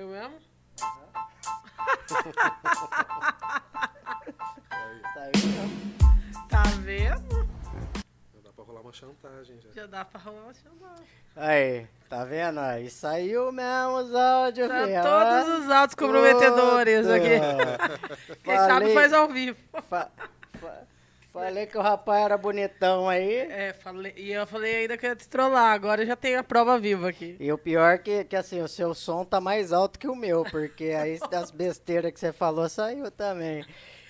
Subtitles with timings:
[0.00, 0.38] Saiu mesmo?
[6.48, 7.48] Tá vendo?
[8.34, 9.70] Já dá pra rolar uma chantagem já.
[9.72, 11.02] Já dá pra rolar uma chamada.
[11.36, 12.58] Aí, tá vendo?
[12.60, 15.02] Aí saiu mesmo os áudios, Tá filho.
[15.02, 17.16] todos os autos comprometedores Puta.
[17.16, 18.38] aqui.
[18.42, 19.58] Quem sabe Falei- faz ao vivo.
[19.88, 20.10] Fa-
[20.60, 20.82] fa-
[21.32, 23.34] falei que o rapaz era bonitão aí.
[23.34, 25.72] É, falei, e eu falei ainda que eu ia te trollar.
[25.72, 27.36] Agora eu já tenho a prova viva aqui.
[27.38, 30.44] E o pior que, que assim, o seu som tá mais alto que o meu,
[30.44, 33.64] porque aí das besteiras que você falou saiu também.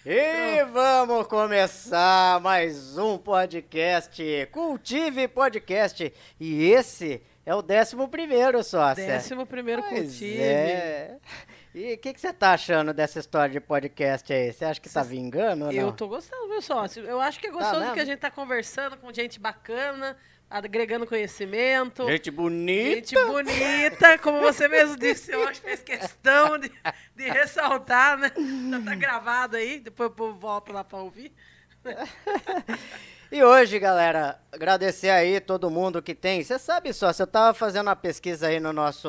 [0.05, 6.11] E vamos começar mais um podcast, Cultive Podcast.
[6.41, 9.07] E esse é o décimo primeiro, sócia.
[9.07, 10.41] Décimo primeiro Pois cultive.
[10.41, 11.17] é.
[11.73, 14.53] E o que, que você tá achando dessa história de podcast aí?
[14.53, 15.81] Você acha que tá vingando ou não?
[15.81, 17.05] Eu tô gostando, meu sócio.
[17.05, 17.95] Eu acho que é gostoso mesmo?
[17.95, 20.17] que a gente tá conversando com gente bacana,
[20.51, 22.09] agregando conhecimento.
[22.09, 22.97] Gente bonita.
[22.97, 26.73] Gente bonita, como você mesmo disse, eu acho que fez questão de,
[27.15, 28.33] de ressaltar, né?
[28.71, 31.33] Já tá gravado aí, depois o povo volta lá pra ouvir.
[33.33, 36.43] E hoje, galera, agradecer aí todo mundo que tem.
[36.43, 39.09] Você sabe só, se eu tava fazendo uma pesquisa aí no nosso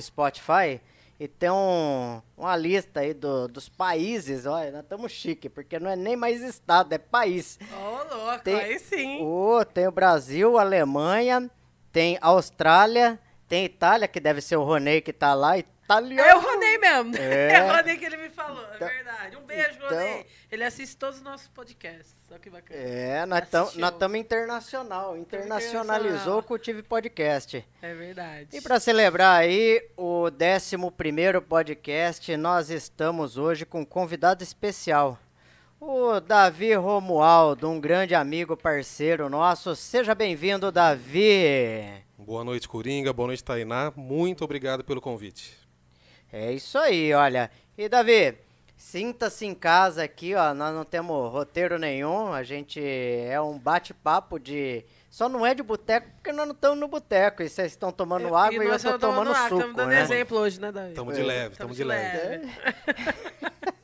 [0.00, 0.80] Spotify
[1.24, 5.88] e tem um, uma lista aí do- dos países, olha, nós estamos chique, porque não
[5.90, 7.58] é nem mais estado, é país.
[7.72, 9.22] Ô, louco, Tem- aí sim.
[9.22, 11.48] Ô, tem o Brasil, Alemanha,
[11.92, 15.54] tem Austrália, tem Itália, que deve ser o Ronei que tá lá,
[16.00, 16.20] italiano.
[16.28, 17.16] É o Ronei mesmo.
[17.16, 17.52] É.
[17.54, 19.36] É, o Ronei que ele me falou, é Então- verdade.
[19.36, 20.26] Um beijo, então- Ronei.
[20.50, 22.14] Ele assiste todos os nossos podcasts.
[22.30, 22.78] Olha que bacana.
[22.80, 26.38] É, nós estamos internacional, internacionalizou internacional.
[26.38, 27.64] o Cultive Podcast.
[27.82, 28.48] É verdade.
[28.56, 35.18] E para celebrar aí o 11º podcast, nós estamos hoje com um convidado especial.
[35.80, 39.74] O Davi Romualdo, um grande amigo, parceiro nosso.
[39.74, 42.04] Seja bem-vindo, Davi.
[42.16, 43.12] Boa noite, Coringa.
[43.12, 43.92] Boa noite, Tainá.
[43.96, 45.61] Muito obrigado pelo convite.
[46.32, 47.50] É isso aí, olha.
[47.76, 48.38] E Davi,
[48.74, 50.54] sinta-se em casa aqui, ó.
[50.54, 52.32] Nós não temos roteiro nenhum.
[52.32, 54.84] A gente é um bate-papo de.
[55.10, 57.42] Só não é de boteco porque nós não estamos no boteco.
[57.42, 60.00] E vocês estão tomando água e, eu estamos tomando água, suco, Estamos dando né?
[60.00, 60.94] exemplo hoje, né, Davi?
[60.94, 62.48] Tamo de leve, tamo de leve.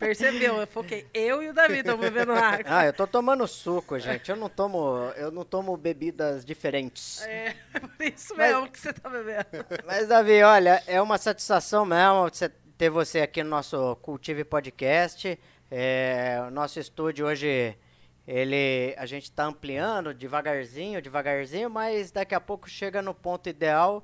[0.00, 0.56] Percebeu?
[0.58, 1.06] Eu foquei.
[1.12, 2.64] Eu e o Davi estamos bebendo água.
[2.66, 4.30] Ah, eu tô tomando suco, gente.
[4.30, 7.20] Eu não tomo, eu não tomo bebidas diferentes.
[7.26, 9.46] É, por isso Mas- mesmo que você tá bebendo.
[9.86, 12.30] Mas, Davi, olha, é uma satisfação mesmo
[12.78, 15.38] ter você aqui no nosso Cultive Podcast.
[15.70, 17.76] É, o nosso estúdio hoje,
[18.26, 24.02] ele, a gente está ampliando devagarzinho, devagarzinho, mas daqui a pouco chega no ponto ideal.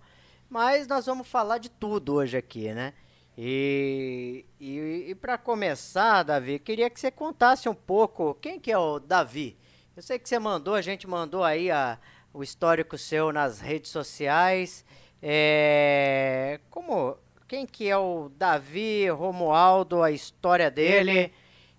[0.48, 2.92] Mas nós vamos falar de tudo hoje aqui, né?
[3.38, 8.78] E, e, e para começar, Davi, queria que você contasse um pouco quem que é
[8.78, 9.58] o Davi.
[9.94, 11.98] Eu sei que você mandou, a gente mandou aí a,
[12.32, 14.84] o histórico seu nas redes sociais.
[15.22, 17.16] É, como,
[17.46, 21.32] quem que é o Davi Romualdo, a história dele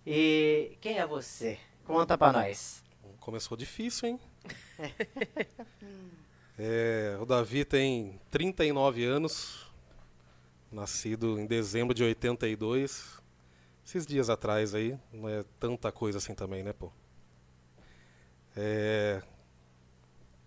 [0.05, 1.57] e quem é você?
[1.85, 2.83] Conta pra nós.
[3.19, 4.19] Começou difícil, hein?
[6.59, 9.66] É, o Davi tem 39 anos,
[10.71, 13.21] nascido em dezembro de 82.
[13.85, 16.91] Esses dias atrás aí, não é tanta coisa assim também, né, pô?
[18.55, 19.21] É,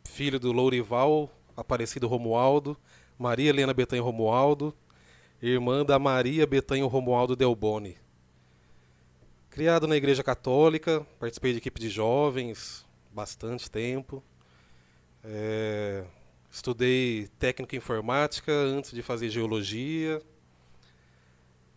[0.05, 2.77] filho do Lourival Aparecido Romualdo,
[3.19, 4.75] Maria Helena Betanho Romualdo,
[5.41, 7.97] irmã da Maria Betanho Romualdo Delboni.
[9.51, 14.23] Criado na Igreja Católica, participei de equipe de jovens bastante tempo.
[15.25, 16.05] É,
[16.51, 20.21] estudei técnica informática antes de fazer geologia,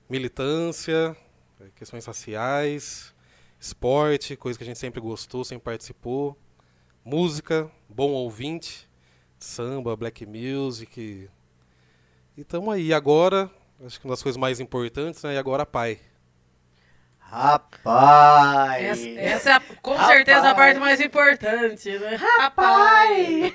[0.10, 1.16] militância,
[1.62, 3.14] eh, questões raciais,
[3.60, 6.38] esporte, coisa que a gente sempre gostou, sempre participou,
[7.06, 8.90] música, bom ouvinte,
[9.40, 11.30] samba, black music.
[12.36, 12.94] E estamos aí.
[12.94, 13.52] Agora,
[13.86, 15.36] acho que uma das coisas mais importantes, né?
[15.36, 16.00] E agora pai.
[17.34, 18.84] Rapaz!
[18.84, 20.08] Essa, essa é, a- com Rapaz.
[20.16, 22.16] certeza, a parte mais importante, né?
[22.16, 23.54] Rapaz!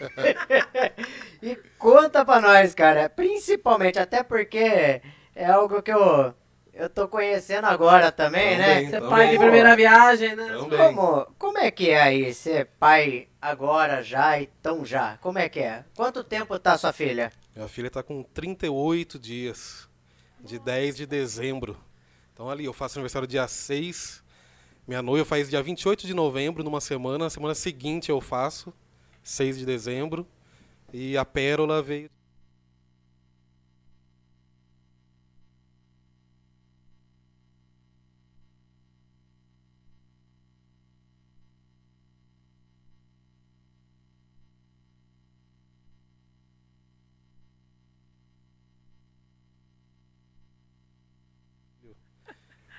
[1.43, 3.09] e conta pra nós, cara.
[3.09, 5.01] Principalmente, até porque
[5.35, 6.35] é algo que eu,
[6.75, 8.67] eu tô conhecendo agora também, né?
[8.75, 9.11] Também, Você é também.
[9.17, 10.47] pai de primeira viagem, né?
[10.49, 10.79] Também.
[10.79, 15.17] Como, como é que é aí ser pai agora já e tão já?
[15.21, 15.85] Como é que é?
[15.97, 17.31] Quanto tempo tá sua filha?
[17.55, 19.89] Minha filha está com 38 dias,
[20.41, 21.77] de 10 de dezembro.
[22.39, 24.23] Então ali, eu faço aniversário dia 6,
[24.87, 27.25] minha noiva faz dia 28 de novembro, numa semana.
[27.25, 28.73] Na semana seguinte eu faço,
[29.25, 30.25] 6 de dezembro.
[30.93, 32.09] E a Pérola veio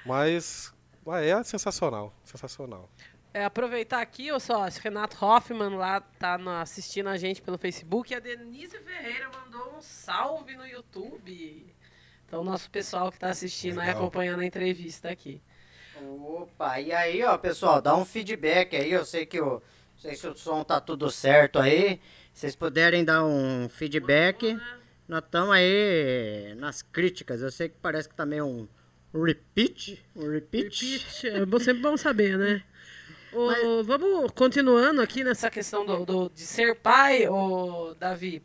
[0.10, 0.74] Mas
[1.08, 2.90] ah, é sensacional, sensacional.
[3.32, 7.60] É, aproveitar aqui, ô só, esse Renato Hoffman lá tá no- assistindo a gente pelo
[7.60, 11.76] Facebook e a Denise Ferreira mandou um salve no YouTube.
[12.26, 14.02] Então, nosso pessoal que tá assistindo aí, Legal.
[14.02, 15.40] acompanhando a entrevista aqui.
[16.02, 18.92] Opa, e aí, ó, pessoal, dá um feedback aí.
[18.92, 19.62] Eu sei que o, não
[19.98, 22.02] sei se o som tá tudo certo aí.
[22.34, 24.58] Se vocês puderem dar um feedback,
[25.08, 27.42] nós estamos aí nas críticas.
[27.44, 28.68] Eu sei que parece que tá meio um
[29.14, 30.98] repeat, repeat.
[31.24, 32.64] Repeat, é sempre bom saber, né?
[33.32, 38.42] Ô, Vamos continuando aqui nessa questão do, do- de ser pai, ô, Davi.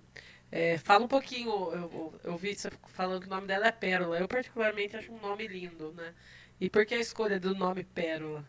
[0.52, 3.72] É, fala um pouquinho, eu, eu, eu vi você falando que o nome dela é
[3.72, 4.18] Pérola.
[4.18, 6.12] Eu particularmente acho um nome lindo, né?
[6.60, 8.44] E por que a escolha do nome Pérola?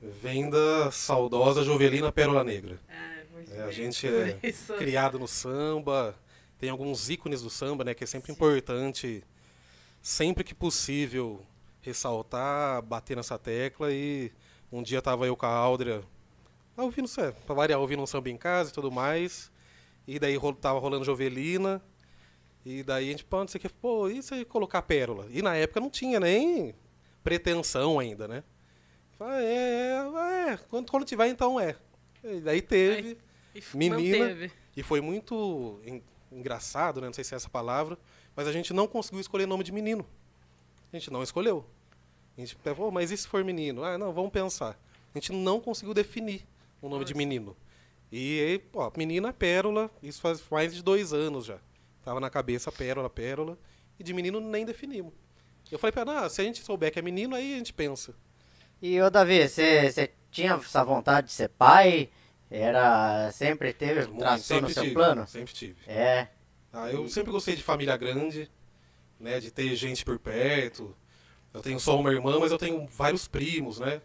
[0.00, 2.78] Vem da saudosa Jovelina Pérola Negra.
[2.88, 4.72] É, muito É, a gente é isso.
[4.74, 6.14] criado no samba,
[6.58, 9.22] tem alguns ícones do samba, né, que é sempre importante,
[10.00, 11.44] sempre que possível,
[11.82, 14.30] ressaltar, bater nessa tecla e
[14.70, 16.02] um dia tava eu com a Áudria,
[16.76, 19.50] ah, ouvindo, é, pra variar, ouvindo um samba em casa e tudo mais,
[20.06, 21.82] e daí ro- tava rolando Jovelina,
[22.64, 25.26] e daí a gente, pô, não sei o que, pô, e se colocar Pérola?
[25.30, 26.74] E na época não tinha nem
[27.22, 28.42] pretensão ainda, né?
[29.18, 31.76] Falei, é, é, é, quando, quando tiver então é.
[32.24, 33.18] E daí teve...
[33.54, 34.18] E menina.
[34.18, 34.52] manteve.
[34.76, 37.08] E foi muito en- engraçado, né?
[37.08, 37.98] Não sei se é essa palavra,
[38.34, 40.06] mas a gente não conseguiu escolher nome de menino.
[40.92, 41.64] A gente não escolheu.
[42.36, 43.82] A gente pensou, mas e se for menino?
[43.82, 44.78] Ah, não, vamos pensar.
[45.14, 46.46] A gente não conseguiu definir
[46.80, 47.56] o nome de menino.
[48.10, 51.58] E, aí, pô, menina Pérola, isso faz mais de dois anos já.
[52.04, 53.58] Tava na cabeça Pérola, Pérola,
[53.98, 55.12] e de menino nem definimos.
[55.70, 57.72] Eu falei pra ela, ah, se a gente souber que é menino, aí a gente
[57.72, 58.14] pensa.
[58.82, 62.10] E ô Davi, você tinha essa vontade de ser pai?
[62.50, 63.30] Era.
[63.32, 65.26] Sempre teve Muito, traçou no sempre seu tive, plano?
[65.26, 65.76] Sempre tive.
[65.86, 66.28] É.
[66.70, 68.50] Ah, eu sempre gostei de família grande,
[69.22, 70.94] né, de ter gente por perto.
[71.54, 74.02] Eu tenho só uma irmã, mas eu tenho vários primos, né?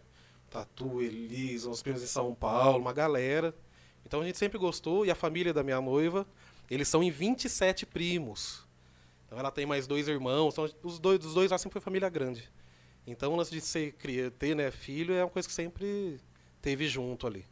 [0.48, 3.54] Tatu, Elisa, uns primos em São Paulo, uma galera.
[4.06, 6.26] Então a gente sempre gostou e a família da minha noiva,
[6.70, 8.66] eles são em 27 primos.
[9.26, 12.08] Então ela tem mais dois irmãos, então os dois, dos dois lá sempre foi família
[12.08, 12.50] grande.
[13.06, 13.94] Então o lance de ser,
[14.38, 16.20] ter né, filho é uma coisa que sempre
[16.62, 17.44] teve junto ali.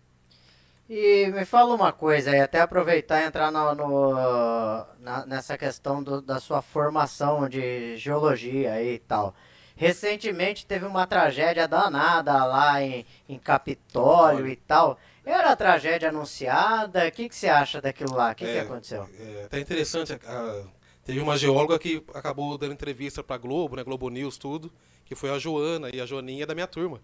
[0.89, 6.01] E me fala uma coisa aí, até aproveitar e entrar no, no- na- nessa questão
[6.03, 9.35] do- da sua formação de geologia aí e tal.
[9.75, 14.97] Recentemente teve uma tragédia danada lá em, em Capitólio e tal.
[15.25, 17.07] Era a tragédia anunciada?
[17.07, 18.31] O que, que você acha daquilo lá?
[18.31, 19.09] O que, que É, aconteceu?
[19.19, 20.65] É até interessante, a-
[21.05, 24.73] teve uma geóloga que acabou dando entrevista para Globo, né, Globo News, tudo,
[25.05, 27.01] que foi a Joana, e a Joaninha é da minha turma.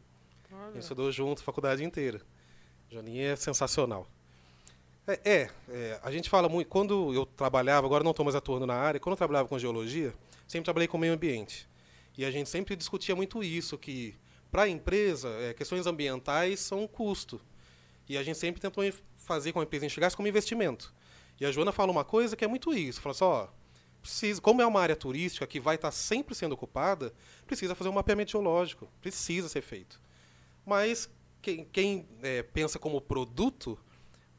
[0.51, 2.21] A gente estudou junto a faculdade inteira.
[2.93, 4.07] A Joaninha é sensacional.
[5.07, 8.67] É, é, é, a gente fala muito, quando eu trabalhava, agora não estou mais atuando
[8.67, 10.13] na área, quando eu trabalhava com geologia,
[10.47, 11.67] sempre trabalhei com meio ambiente.
[12.19, 14.15] E a gente sempre discutia muito isso, que
[14.51, 17.41] para a empresa, é, questões ambientais são um custo.
[18.07, 18.85] E a gente sempre tentou
[19.17, 20.93] fazer com a empresa enxergar isso como investimento.
[21.41, 23.01] E a Joana fala uma coisa que é muito isso.
[23.01, 23.51] Fala assim,
[24.03, 27.15] precisa, como é uma área turística que vai estar sempre sendo ocupada,
[27.47, 28.87] precisa fazer um mapeamento geológico.
[29.01, 29.99] Precisa ser feito.
[30.67, 31.09] Mas
[31.43, 33.79] quem, quem, é, pensa como produto,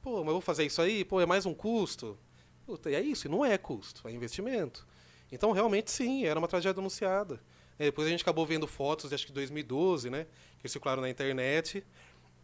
[0.02, 2.18] pô, mas eu vou fazer isso aí, pô, é mais um custo.
[2.66, 4.88] Puta, e é isso, não é custo, é investimento.
[5.32, 7.42] Então, realmente, sim, era uma tragédia anunciada.
[7.78, 10.28] É, depois a gente acabou vendo fotos, de, acho que 2012, né,
[10.60, 11.84] que circularam na internet,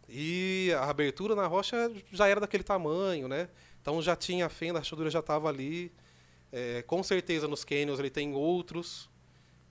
[0.08, 3.48] e a abertura na rocha já era daquele tamanho, né?
[3.80, 5.92] Então já tinha a fenda, a rachadura já estava ali.
[6.52, 9.08] É, com certeza nos canyons ele tem outros.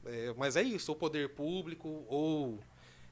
[0.06, 2.58] É, mas é isso, o poder público ou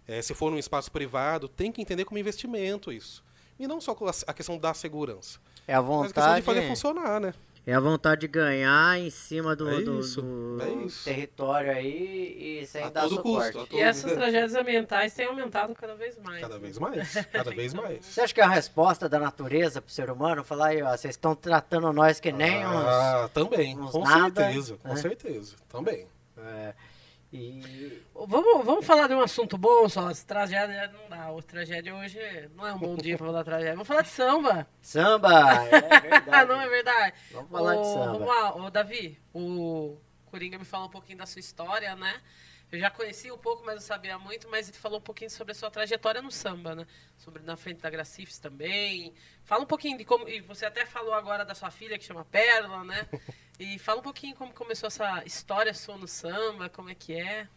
[0.08, 3.24] é, se for num espaço privado, tem que entender como investimento isso.
[3.60, 6.60] E não só com a questão da segurança, É a mas a questão de fazer
[6.62, 6.68] vontade.
[6.68, 7.34] funcionar, né?
[7.66, 11.04] É a vontade de ganhar em cima do, É do- isso, do é isso.
[11.04, 13.52] território aí e sem A dar todo suporte.
[13.58, 16.40] custo, a E essas tragédias ambientais têm aumentado cada vez mais.
[16.40, 18.06] Cada vez mais, cada vez mais.
[18.06, 20.46] Você acha que é a resposta da natureza pro ser humano?
[20.46, 22.86] Falar aí, ó, vocês estão tratando nós que nem uns.
[22.86, 24.96] Ah, também, uns com nada, certeza, com né?
[25.02, 26.08] certeza, também.
[26.38, 26.74] É,
[27.32, 30.12] e Vamos, vamos falar de um assunto bom só.
[30.26, 31.32] Tragédia não dá.
[31.32, 32.20] O tragédia hoje
[32.56, 33.74] não é um bom dia pra falar de tragédia.
[33.74, 34.68] Vamos falar de samba.
[34.82, 35.54] samba!
[35.66, 36.48] É verdade.
[36.50, 37.16] Não é verdade?
[37.32, 38.06] Vamos falar de Ô, samba.
[38.14, 42.22] Vamos lá, ô, Davi, o Coringa me falou um pouquinho da sua história, né?
[42.70, 45.54] Eu já conhecia um pouco, mas não sabia muito, mas ele falou um pouquinho sobre
[45.54, 46.86] a sua trajetória no samba, né?
[47.18, 49.14] Sobre na frente da Gracifes também.
[49.44, 50.28] Fala um pouquinho de como.
[50.28, 53.08] E você até falou agora da sua filha que chama Pérola, né?
[53.60, 57.48] E fala um pouquinho como começou essa história sua no samba, como é que é.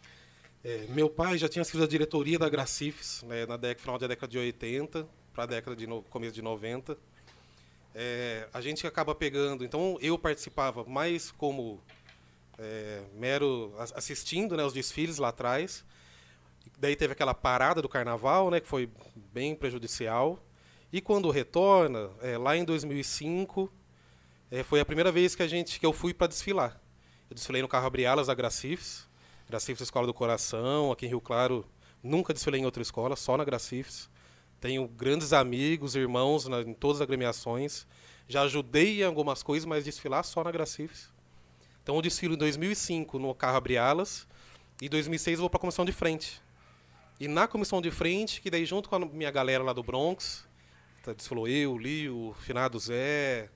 [0.63, 4.07] É, meu pai já tinha sido da diretoria da Gracifes, né, na década, final da
[4.07, 6.97] década de 80 para a década de no, começo de 90.
[7.93, 11.81] É, a gente acaba pegando, então eu participava mais como
[12.57, 15.83] é, mero as- assistindo né, os desfiles lá atrás.
[16.79, 18.89] Daí teve aquela parada do carnaval, né, que foi
[19.33, 20.43] bem prejudicial.
[20.91, 23.71] E quando retorna, é, lá em 2005,
[24.51, 26.77] é, foi a primeira vez que a gente que eu fui para desfilar.
[27.29, 29.07] Eu desfilei no carro Abrialas da Gracifes,
[29.47, 31.65] Gracifes Escola do Coração, aqui em Rio Claro.
[32.03, 34.09] Nunca desfilei em outra escola, só na Gracifes.
[34.59, 37.87] Tenho grandes amigos, irmãos na, em todas as agremiações.
[38.27, 41.09] Já ajudei em algumas coisas, mas desfilar só na Gracifes.
[41.81, 44.27] Então eu desfilo em 2005 no carro Abrialas
[44.81, 46.41] e em 2006 eu vou para a comissão de frente.
[47.21, 50.45] E na comissão de frente, que daí junto com a minha galera lá do Bronx,
[51.03, 53.49] tá, desfilou eu, Lio, Finado Zé,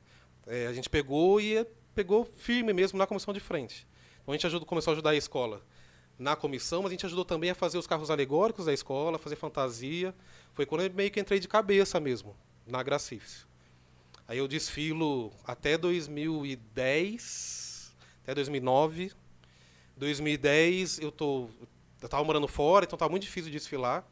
[0.48, 3.88] é, a gente pegou e pegou firme mesmo na comissão de frente.
[4.22, 5.62] Então a gente ajudou, começou a ajudar a escola
[6.18, 9.36] na comissão, mas a gente ajudou também a fazer os carros alegóricos da escola, fazer
[9.36, 10.14] fantasia.
[10.54, 12.36] Foi quando eu meio que entrei de cabeça mesmo,
[12.66, 13.46] na Gracifes.
[14.28, 19.12] Aí eu desfilo até 2010, até 2009.
[19.98, 21.50] 2010 eu tô
[22.02, 24.06] eu estava morando fora, então estava muito difícil de desfilar.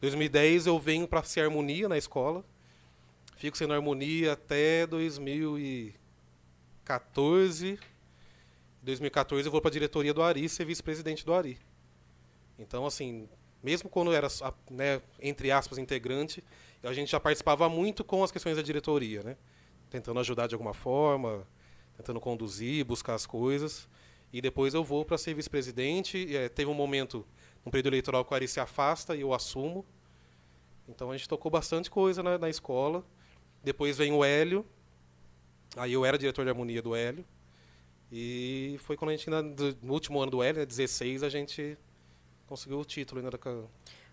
[0.00, 2.44] 2010 eu venho para ser harmonia na escola.
[3.40, 7.80] Fico sendo harmonia até 2014.
[8.82, 11.58] 2014 eu vou para a diretoria do Ari, ser vice-presidente do Ari.
[12.58, 13.26] Então, assim,
[13.62, 14.28] mesmo quando eu era,
[14.70, 16.44] né, entre aspas, integrante,
[16.82, 19.38] a gente já participava muito com as questões da diretoria, né?
[19.88, 21.48] Tentando ajudar de alguma forma,
[21.96, 23.88] tentando conduzir, buscar as coisas.
[24.30, 26.36] E depois eu vou para ser vice-presidente.
[26.36, 27.26] É, teve um momento
[27.64, 29.82] um período eleitoral que o Ari se afasta e eu assumo.
[30.86, 33.02] Então a gente tocou bastante coisa na, na escola.
[33.62, 34.64] Depois vem o Hélio.
[35.76, 37.24] Aí eu era diretor de harmonia do Hélio.
[38.12, 41.78] E foi quando a gente, no último ano do Hélio, 16, né, a gente
[42.46, 43.70] conseguiu o título ainda no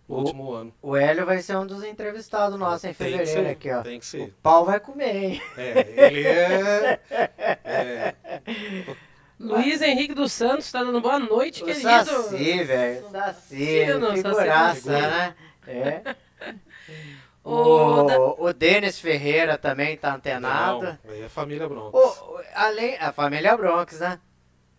[0.07, 0.73] o, último ano.
[0.81, 3.81] O Hélio vai ser um dos entrevistados nossos em fevereiro ser, aqui, ó.
[3.81, 4.21] Tem que ser.
[4.21, 5.41] O pau vai comer, hein?
[5.57, 6.99] É, ele é,
[7.63, 8.15] é
[9.39, 11.83] Luiz Henrique dos Santos está dando boa noite, o querido.
[11.87, 13.09] Saci, velho.
[13.11, 13.85] Saci,
[14.15, 15.35] figuraça, né?
[15.67, 16.15] É.
[17.47, 20.97] O, o, o Denis Ferreira também tá antenado.
[21.05, 21.97] Não, é a família Bronx.
[21.97, 24.19] O, além, a família Bronx, né?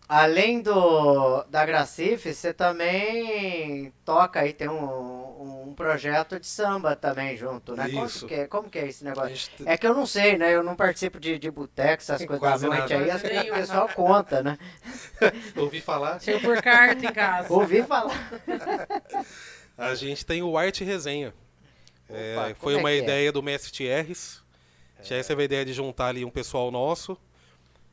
[0.07, 7.37] Além do da Gracife, você também toca aí, tem um, um projeto de samba também
[7.37, 7.89] junto, né?
[7.89, 8.21] Isso.
[8.21, 9.35] Como que, é, como que é esse negócio?
[9.35, 9.69] Gente...
[9.69, 10.55] É que eu não sei, né?
[10.55, 14.43] Eu não participo de, de boteco, essas coisas da noite aí, as o pessoal conta,
[14.43, 14.59] né?
[15.57, 16.21] Ouvi falar.
[16.21, 17.53] Chega por carta em casa.
[17.53, 18.29] Ouvi falar.
[19.77, 21.33] A gente tem o Arte Resenha.
[22.09, 23.33] Opa, é, foi uma é, é ideia é?
[23.33, 24.43] do mestre Thierres.
[24.99, 25.03] É.
[25.03, 27.17] Thierres teve a ideia de juntar ali um pessoal nosso.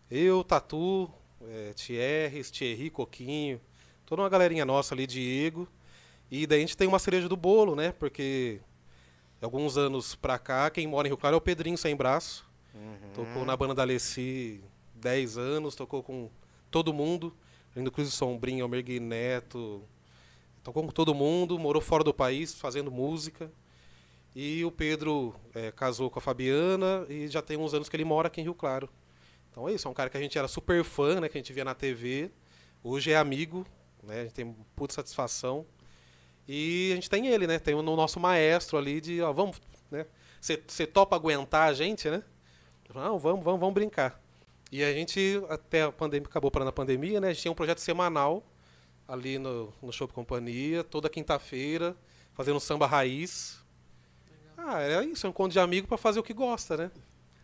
[0.10, 1.10] Eu, Tatu,
[1.41, 3.60] é, Thierry, Thierry, Coquinho,
[4.05, 5.67] toda uma galerinha nossa ali, Diego.
[6.31, 7.91] E daí a gente tem uma cereja do bolo, né?
[7.91, 8.60] Porque
[9.41, 12.45] alguns anos pra cá, quem mora em Rio Claro é o Pedrinho Sem Braço.
[12.74, 13.10] Uhum.
[13.13, 14.62] Tocou na banda da Alessi
[14.95, 16.29] 10 anos, tocou com
[16.72, 17.34] todo mundo.
[17.75, 19.84] Indo Cruz Sombrinha, Almergui Neto.
[20.63, 23.51] Tocou com todo mundo, morou fora do país fazendo música.
[24.35, 28.03] E o Pedro é, casou com a Fabiana e já tem uns anos que ele
[28.03, 28.89] mora aqui em Rio Claro.
[29.49, 31.39] Então é isso, é um cara que a gente era super fã, né, que a
[31.39, 32.29] gente via na TV.
[32.83, 33.65] Hoje é amigo,
[34.03, 35.65] né, a gente tem puta satisfação.
[36.47, 37.57] E a gente tem ele, né?
[37.57, 40.05] Tem o nosso maestro ali de, ó, vamos, né?
[40.39, 42.21] Você topa aguentar a gente, né?
[42.93, 44.21] Não, vamos, vamos, vamos brincar.
[44.71, 47.29] E a gente, até a pandemia, acabou para na pandemia, né?
[47.29, 48.43] A gente tinha um projeto semanal
[49.07, 51.95] ali no, no Show Companhia, toda quinta-feira,
[52.33, 53.64] fazendo samba raiz.
[54.67, 56.91] Ah, é isso, é um encontro de amigo para fazer o que gosta, né?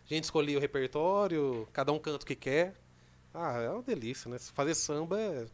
[0.04, 2.74] A gente escolhia o repertório, cada um canta o que quer.
[3.32, 4.38] Ah, é uma delícia, né?
[4.40, 5.46] Fazer samba é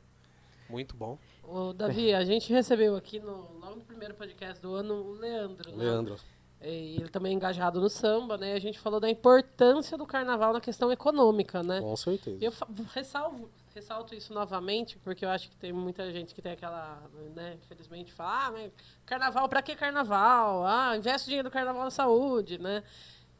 [0.69, 1.19] muito bom.
[1.43, 5.71] Ô, Davi, a gente recebeu aqui no, logo no primeiro podcast do ano o Leandro.
[5.73, 5.85] Né?
[5.85, 6.17] Leandro.
[6.63, 8.55] E ele também é engajado no samba, né?
[8.55, 11.81] A gente falou da importância do carnaval na questão econômica, né?
[11.81, 12.39] Com certeza.
[12.41, 12.53] E eu
[12.95, 17.03] ressalvo, ressalto isso novamente, porque eu acho que tem muita gente que tem aquela,
[17.35, 18.73] né, infelizmente, fala, ah, mas
[19.07, 20.65] carnaval, pra que carnaval?
[20.67, 22.83] Ah, investe dinheiro do carnaval na saúde, né?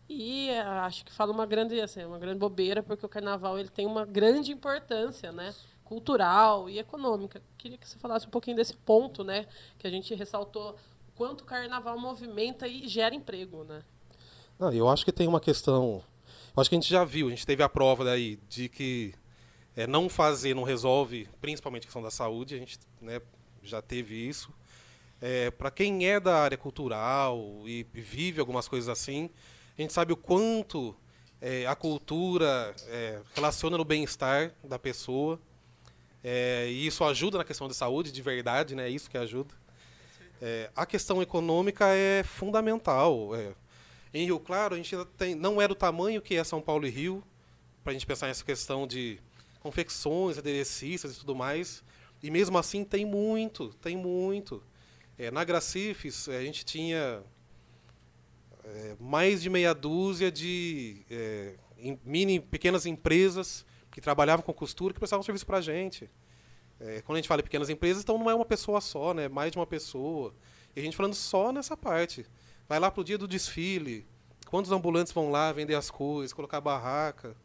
[0.09, 3.69] E eh, acho que fala uma grande, assim, uma grande bobeira, porque o carnaval ele
[3.69, 5.55] tem uma grande importância, né?
[5.89, 7.43] cultural e econômica.
[7.57, 9.47] Queria que você falasse um pouquinho desse ponto, né?
[9.79, 13.83] Que a gente ressaltou o quanto o carnaval movimenta e gera emprego, né?
[14.59, 16.05] Não, eu acho que tem uma questão.
[16.55, 19.15] Eu acho que a gente já viu, a gente teve a prova daí de que
[19.79, 23.23] é, não fazer não resolve, principalmente a questão da saúde, a gente né,
[23.63, 24.53] já teve isso.
[25.21, 29.31] É, Para quem é da área cultural e vive algumas coisas assim,
[29.79, 30.97] a gente sabe o quanto
[31.41, 35.39] é, a cultura é, relaciona no bem-estar da pessoa.
[36.25, 38.89] É, e isso ajuda na questão de saúde, de verdade, né?
[38.89, 39.55] É isso que ajuda.
[40.43, 43.33] É, a questão econômica é fundamental.
[43.37, 43.53] É.
[44.13, 46.91] Em Rio Claro, a gente tem, não é do tamanho que é São Paulo e
[46.91, 47.23] Rio,
[47.85, 49.21] para a gente pensar nessa questão de
[49.61, 51.83] confecções, aderecistas e tudo mais.
[52.23, 54.63] E mesmo assim tem muito, tem muito.
[55.19, 57.23] É, na Gracifes, a gente tinha
[58.65, 61.55] é, mais de meia dúzia de é,
[62.05, 66.09] mini, pequenas empresas que trabalhavam com costura que prestavam serviço para a gente.
[66.81, 69.29] É, quando a gente fala em pequenas empresas, então não é uma pessoa só, né?
[69.29, 70.35] mais de uma pessoa.
[70.75, 72.25] E a gente falando só nessa parte.
[72.69, 74.07] Vai lá para o dia do desfile,
[74.47, 77.37] quantos ambulantes vão lá vender as coisas, colocar barraca.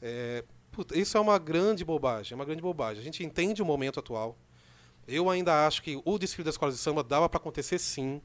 [0.00, 3.00] É, puta, isso é uma grande bobagem, é uma grande bobagem.
[3.00, 4.36] A gente entende o momento atual.
[5.06, 8.20] Eu ainda acho que o desfile da escola de samba dava para acontecer sim.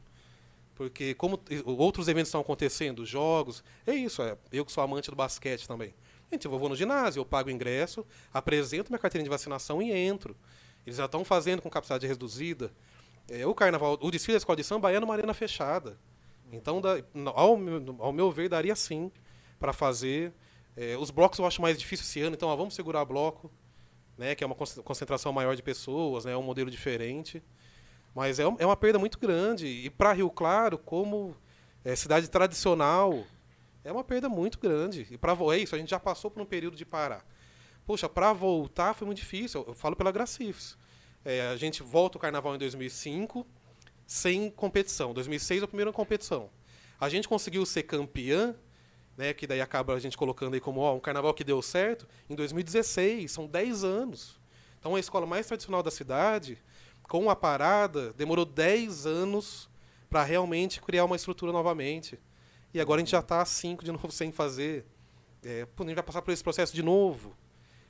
[0.75, 5.15] Porque como outros eventos estão acontecendo, jogos, é isso, é, eu que sou amante do
[5.15, 5.93] basquete também.
[6.31, 9.91] Gente, eu vou no ginásio, eu pago o ingresso, apresento minha carteirinha de vacinação e
[9.91, 10.35] entro.
[10.85, 12.71] Eles já estão fazendo com capacidade reduzida.
[13.29, 15.97] É, o carnaval, o desfile da escola de samba é numa arena fechada.
[16.51, 17.57] Então, da, ao,
[17.99, 19.11] ao, meu ver, daria sim
[19.59, 20.33] para fazer.
[20.75, 23.51] É, os blocos eu acho mais difícil esse ano, então ó, vamos segurar bloco,
[24.17, 27.41] né, que é uma concentração maior de pessoas, né, é um modelo diferente.
[28.15, 29.65] Mas é, é uma perda muito grande.
[29.65, 31.35] E para Rio Claro, como
[31.83, 33.23] é, cidade tradicional,
[33.83, 35.07] é uma perda muito grande.
[35.09, 37.25] E para é isso, a gente já passou por um período de parar.
[37.85, 39.63] Poxa, para voltar foi muito difícil.
[39.67, 40.77] Eu falo pela Gracifes.
[41.25, 43.45] É, a gente volta o carnaval em 2005
[44.05, 45.13] sem competição.
[45.13, 46.49] 2006 é a primeira competição.
[46.99, 48.55] A gente conseguiu ser campeã,
[49.17, 52.07] né, que daí acaba a gente colocando aí como ó, um carnaval que deu certo,
[52.29, 53.31] em 2016.
[53.31, 54.39] São 10 anos.
[54.79, 56.61] Então a escola mais tradicional da cidade
[57.07, 59.69] com a parada, demorou 10 anos
[60.09, 62.19] para realmente criar uma estrutura novamente.
[62.73, 64.85] E agora a gente já está a 5 de novo sem fazer.
[65.43, 67.35] É, a gente vai passar por esse processo de novo.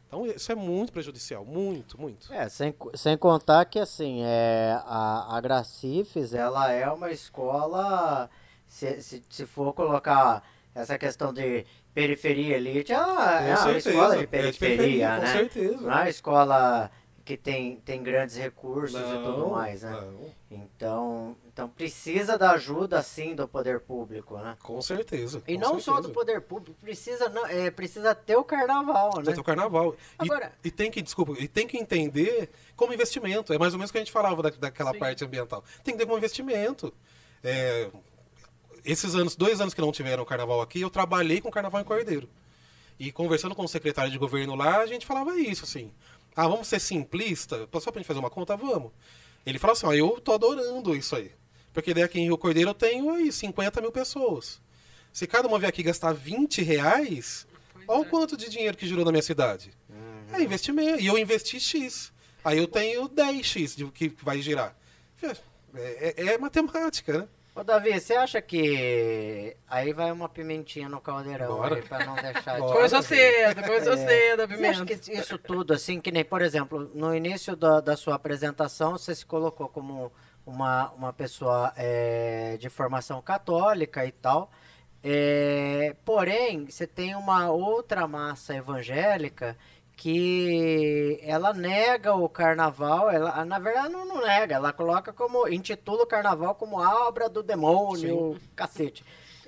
[0.08, 2.32] Então isso é muito prejudicial, muito, muito.
[2.32, 8.30] É, sem, sem contar que assim, é, a, a Gracifes, ela é uma escola,
[8.68, 10.44] se, se, se for colocar
[10.76, 15.20] essa questão de periferia elite, é uma escola de periferia, é de periferia né?
[15.20, 15.82] Com certeza.
[15.82, 16.92] Não é uma escola
[17.26, 19.92] que tem, tem grandes recursos não, e tudo mais, né?
[19.92, 20.34] Não.
[20.52, 24.58] Então, então precisa da ajuda, sim, do poder público, né?
[24.62, 25.42] Com certeza.
[25.48, 25.86] E com não certeza.
[25.86, 29.12] só do poder público, precisa, não, é, precisa ter o carnaval, né?
[29.16, 29.96] Precisa ter o carnaval.
[30.18, 33.54] Agora, e, e, tem que, desculpa, e tem que entender como investimento.
[33.54, 35.00] É mais ou menos o que a gente falava da, daquela sim.
[35.00, 35.64] parte ambiental.
[35.84, 36.94] Tem que ter como investimento.
[37.42, 37.90] É,
[38.86, 42.30] esses anos, dois anos que não tiveram carnaval aqui, eu trabalhei com carnaval em Cordeiro.
[43.00, 45.92] E conversando com o secretário de governo lá, a gente falava isso, assim.
[46.36, 47.68] Ah, vamos ser simplista?
[47.80, 48.56] Só pra gente fazer uma conta?
[48.56, 48.92] Vamos.
[49.46, 51.32] Ele fala assim, ó, eu tô adorando isso aí.
[51.74, 54.62] Porque daí aqui em Rio Cordeiro eu tenho aí 50 mil pessoas.
[55.12, 58.02] Se cada uma vier aqui gastar 20 reais, pois olha é.
[58.02, 59.72] o quanto de dinheiro que girou na minha cidade.
[59.90, 60.36] Uhum.
[60.36, 61.02] É investimento.
[61.02, 62.12] E eu investi X.
[62.44, 64.76] Aí eu tenho 10X de, que vai girar.
[65.76, 67.28] É, é, é matemática, né?
[67.56, 71.76] Ô Davi, você acha que aí vai uma pimentinha no caldeirão Bora.
[71.76, 72.74] aí pra não deixar de.
[72.74, 74.74] Começou cedo, começou é, cedo a pimenta.
[74.74, 78.16] Você acha que isso tudo, assim, que nem, por exemplo, no início da, da sua
[78.16, 80.12] apresentação, você se colocou como
[80.46, 84.50] uma, uma pessoa é, de formação católica e tal.
[85.04, 89.56] É, porém, você tem uma outra massa evangélica
[89.96, 96.04] que ela nega o carnaval, ela na verdade não, não, nega, ela coloca como, intitula
[96.04, 98.48] o carnaval como a obra do demônio, Sim.
[98.56, 99.06] cacete.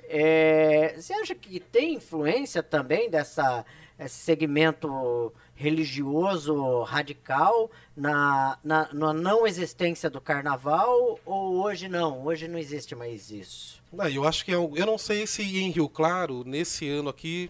[0.07, 3.65] É, você acha que tem influência também dessa
[3.97, 12.25] esse segmento religioso radical na, na, na, não existência do carnaval ou hoje não?
[12.25, 13.81] Hoje não existe mais isso?
[13.91, 17.49] Não, eu acho que é, eu não sei se em Rio Claro, nesse ano aqui,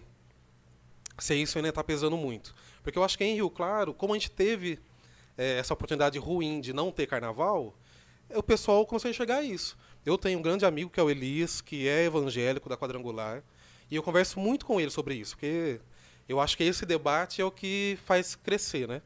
[1.18, 2.54] se isso ainda está pesando muito.
[2.86, 4.78] Porque eu acho que em Rio Claro, como a gente teve
[5.36, 7.74] é, essa oportunidade ruim de não ter carnaval,
[8.32, 9.76] o pessoal começou a enxergar isso.
[10.04, 13.42] Eu tenho um grande amigo que é o Elias, que é evangélico da Quadrangular,
[13.90, 15.80] e eu converso muito com ele sobre isso, porque
[16.28, 19.02] eu acho que esse debate é o que faz crescer, né?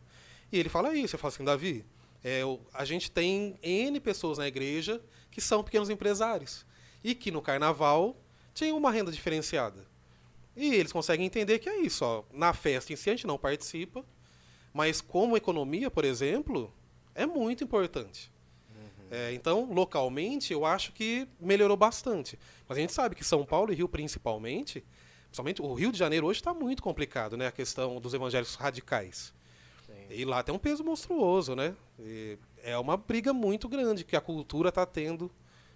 [0.53, 1.83] E ele fala isso, ele fala assim, Davi,
[2.23, 2.43] é,
[2.75, 6.67] a gente tem N pessoas na igreja que são pequenos empresários,
[7.03, 8.15] e que no carnaval
[8.53, 9.89] tinham uma renda diferenciada.
[10.57, 12.05] E eles conseguem entender que é isso.
[12.05, 12.25] Ó.
[12.33, 14.05] Na festa em si a gente não participa,
[14.73, 16.73] mas como economia, por exemplo,
[17.15, 18.31] é muito importante.
[18.75, 19.07] Uhum.
[19.11, 22.39] É, então, localmente, eu acho que melhorou bastante.
[22.69, 24.85] Mas a gente sabe que São Paulo e Rio, principalmente,
[25.27, 27.47] principalmente o Rio de Janeiro hoje está muito complicado, né?
[27.47, 29.33] A questão dos evangélicos radicais.
[29.87, 29.93] Sim.
[30.11, 31.75] E lá tem um peso monstruoso, né?
[31.99, 35.31] E é uma briga muito grande que a cultura está tendo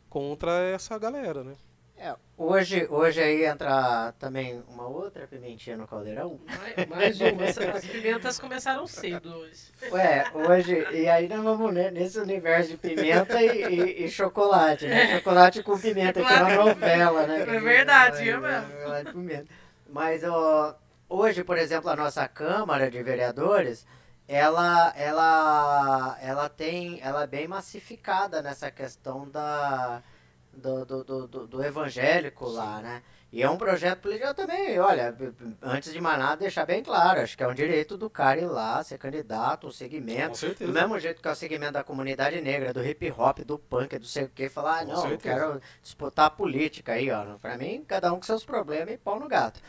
[0.08, 1.56] contra essa galera, né?
[1.96, 6.40] É, hoje, hoje aí entra também uma outra pimentinha no caldeirão.
[6.44, 7.76] Mais, mais uma.
[7.76, 9.72] As pimentas começaram cedo hoje.
[9.92, 10.86] Ué, hoje.
[10.92, 15.18] E aí nós vamos nesse universo de pimenta e, e, e chocolate, né?
[15.18, 17.42] Chocolate com pimenta, que é uma novela, né?
[17.42, 18.38] É verdade, é
[19.14, 19.48] mesmo.
[19.88, 20.76] Mas ó,
[21.08, 23.86] hoje, por exemplo, a nossa Câmara de Vereadores
[24.26, 30.02] ela ela ela tem, ela é bem massificada nessa questão da
[30.56, 33.02] do, do, do, do evangélico lá, né?
[33.34, 35.12] E é um projeto político também, olha,
[35.60, 38.46] antes de mais nada, deixar bem claro, acho que é um direito do cara ir
[38.46, 40.38] lá, ser candidato, um segmento.
[40.54, 43.98] Do mesmo jeito que é o segmento da comunidade negra, do hip hop, do punk,
[43.98, 47.36] do sei o que, falar, ah, não, eu quero disputar a política aí, ó.
[47.38, 49.60] Pra mim, cada um com seus problemas e pau no gato.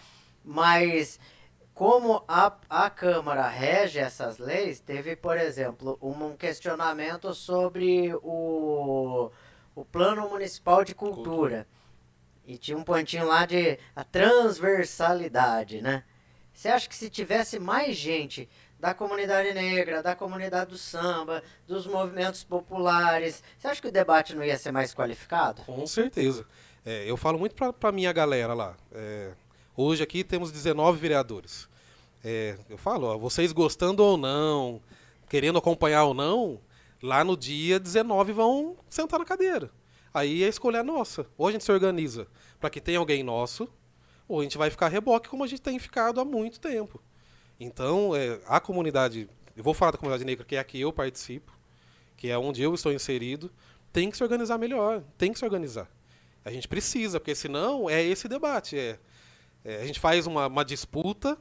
[0.43, 1.19] Mas
[1.74, 9.32] como a, a Câmara rege essas leis, teve, por exemplo, um questionamento sobre o,
[9.76, 11.68] o Plano Municipal de Cultura.
[12.48, 16.04] E tinha um pontinho lá de a transversalidade, né?
[16.54, 18.48] Você acha que se tivesse mais gente
[18.80, 24.36] da comunidade negra, da comunidade do samba, dos movimentos populares, você acha que o debate
[24.36, 25.64] não ia ser mais qualificado?
[25.64, 26.46] Com certeza.
[26.86, 28.78] É, eu falo muito para a minha galera lá.
[28.94, 29.32] É,
[29.76, 31.68] hoje aqui temos 19 vereadores.
[32.24, 34.80] É, eu falo, ó, vocês gostando ou não,
[35.28, 36.60] querendo acompanhar ou não,
[37.06, 39.72] lá no dia 19 vão sentar na cadeira.
[40.13, 41.26] Aí a escolha é nossa.
[41.38, 42.28] Ou a gente se organiza
[42.60, 43.70] para que tenha alguém nosso,
[44.28, 47.02] ou a gente vai ficar reboque como a gente tem ficado há muito tempo.
[47.60, 50.91] Então, é, a comunidade, eu vou falar da comunidade negra, que é a que eu
[50.91, 51.58] participo,
[52.18, 53.52] que é onde eu estou inserido,
[53.94, 55.89] tem que se organizar melhor, tem que se organizar.
[56.44, 58.78] A gente precisa, porque senão é esse debate.
[58.78, 59.00] É,
[59.63, 61.38] é a gente faz uma, uma disputa,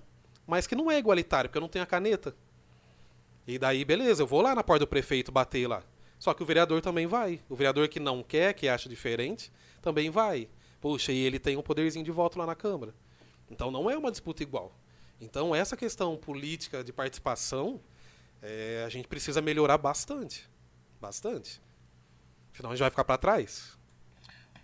[0.46, 2.34] mas que não é igualitário, porque eu não tenho a caneta.
[3.46, 5.82] E daí, beleza, eu vou lá na porta do prefeito bater lá.
[6.18, 7.40] Só que o vereador também vai.
[7.48, 9.52] O vereador que não quer, que acha diferente,
[9.82, 10.48] também vai.
[10.80, 12.94] Puxa, e ele tem um poderzinho de voto lá na Câmara.
[13.50, 14.74] Então não é uma disputa igual.
[15.20, 17.80] Então essa questão política de participação,
[18.42, 20.48] é, a gente precisa melhorar bastante.
[21.00, 21.60] Bastante.
[22.54, 23.78] Senão a gente vai ficar para trás.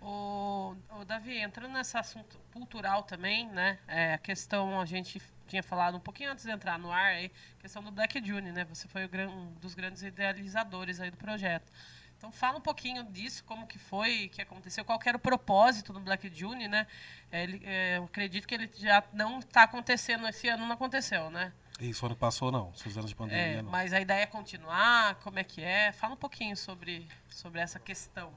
[0.01, 3.77] O, o, Davi, entrando nesse assunto cultural também, né?
[3.87, 7.31] É, a questão, a gente tinha falado um pouquinho antes de entrar no ar, aí,
[7.59, 8.65] questão do Black June, né?
[8.65, 11.71] Você foi um dos grandes idealizadores aí do projeto.
[12.17, 15.99] Então fala um pouquinho disso, como que foi, que aconteceu, qual era o propósito do
[15.99, 16.85] Black June, né?
[17.31, 21.29] É, ele, é, eu acredito que ele já não está acontecendo esse ano, não aconteceu,
[21.29, 21.51] né?
[21.79, 23.71] Isso, ano passou não, esses anos de pandemia é, não.
[23.71, 25.91] Mas a ideia é continuar, como é que é?
[25.91, 28.31] Fala um pouquinho sobre, sobre essa questão.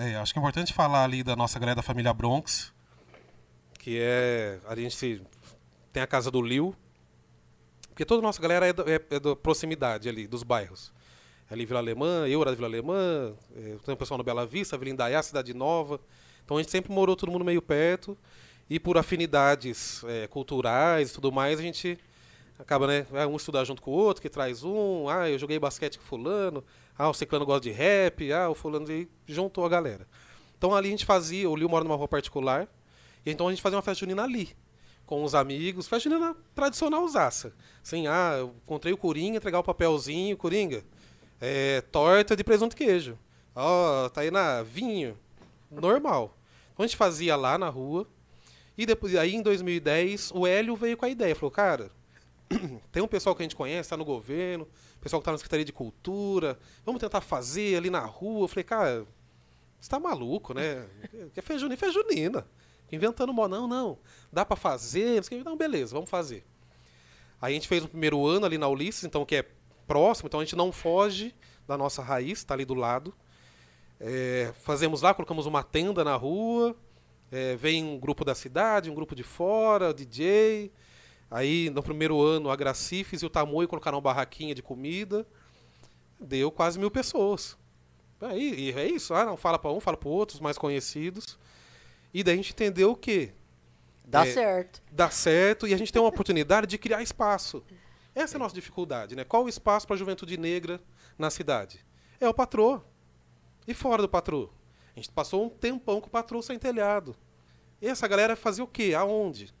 [0.00, 2.72] É, acho que é importante falar ali da nossa galera da família Bronx,
[3.80, 4.60] que é.
[4.68, 5.20] A gente
[5.92, 6.72] tem a casa do Liu,
[7.88, 10.92] porque toda a nossa galera é, do, é, é da proximidade ali, dos bairros.
[11.50, 14.78] Ali Vila Alemã, eu era da Vila Alemã, é, tem o pessoal no Bela Vista,
[14.78, 15.98] Vila Indaiá, Cidade Nova.
[16.44, 18.16] Então a gente sempre morou todo mundo meio perto.
[18.70, 21.98] E por afinidades é, culturais e tudo mais, a gente
[22.56, 23.04] acaba, né?
[23.26, 25.08] Um estudar junto com o outro, que traz um.
[25.08, 26.62] Ah, eu joguei basquete com fulano.
[26.98, 28.32] Ah, o ciclano gosta de rap.
[28.32, 28.90] Ah, o fulano.
[28.90, 30.08] E juntou a galera.
[30.56, 31.48] Então ali a gente fazia.
[31.48, 32.68] O Liu mora numa rua particular.
[33.24, 34.56] E então a gente fazia uma festa junina ali.
[35.06, 35.86] Com os amigos.
[35.86, 37.54] Festa junina tradicional usaça.
[37.82, 40.36] Assim, ah, eu encontrei o Coringa, entregar o papelzinho.
[40.36, 40.84] Coringa,
[41.40, 43.16] é, torta de presunto e queijo.
[43.54, 45.16] Ó, oh, tá aí na vinho.
[45.70, 46.36] Normal.
[46.72, 48.06] Então a gente fazia lá na rua.
[48.76, 51.34] E depois, aí em 2010, o Hélio veio com a ideia.
[51.34, 51.90] Falou, cara,
[52.92, 54.66] tem um pessoal que a gente conhece, está no governo,
[55.00, 58.44] pessoal que está na Secretaria de Cultura, vamos tentar fazer ali na rua.
[58.44, 59.06] Eu falei, cara,
[59.80, 60.86] você tá maluco, né?
[61.32, 62.46] Que é feijunina, feijunina.
[62.90, 63.98] Inventando mó, não, não.
[64.32, 65.22] Dá para fazer?
[65.44, 66.44] Não, beleza, vamos fazer.
[67.40, 69.44] Aí a gente fez o primeiro ano ali na Ulisses, então que é
[69.86, 71.34] próximo, então a gente não foge
[71.66, 73.14] da nossa raiz, está ali do lado.
[74.00, 76.74] É, fazemos lá, colocamos uma tenda na rua,
[77.30, 80.72] é, vem um grupo da cidade, um grupo de fora, DJ,
[81.30, 85.26] Aí, no primeiro ano, a Gracifes e o Tamoio colocaram uma barraquinha de comida.
[86.18, 87.56] Deu quase mil pessoas.
[88.20, 89.14] Aí, é isso.
[89.14, 91.38] Ah, não, fala para um, fala para outros mais conhecidos.
[92.12, 93.32] E daí a gente entendeu o quê?
[94.04, 94.82] Dá é, certo.
[94.90, 97.62] Dá certo e a gente tem uma oportunidade de criar espaço.
[98.14, 99.22] Essa é a nossa dificuldade, né?
[99.22, 100.80] Qual o espaço para a juventude negra
[101.18, 101.84] na cidade?
[102.18, 102.80] É o patrô.
[103.66, 104.48] E fora do patrô?
[104.96, 107.14] A gente passou um tempão com o patrô sem telhado.
[107.80, 108.94] E essa galera fazia o quê?
[108.96, 109.54] Aonde?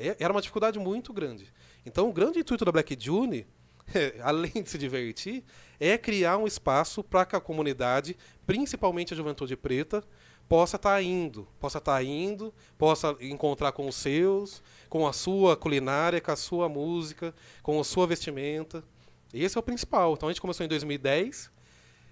[0.00, 1.52] É, era uma dificuldade muito grande.
[1.84, 3.46] Então, o grande intuito da Black June,
[4.24, 5.44] além de se divertir,
[5.78, 10.02] é criar um espaço para que a comunidade, principalmente a juventude preta,
[10.48, 15.12] possa estar tá indo, possa estar tá indo, possa encontrar com os seus, com a
[15.12, 18.82] sua culinária, com a sua música, com a sua vestimenta.
[19.32, 20.14] Esse é o principal.
[20.14, 21.52] Então a gente começou em 2010,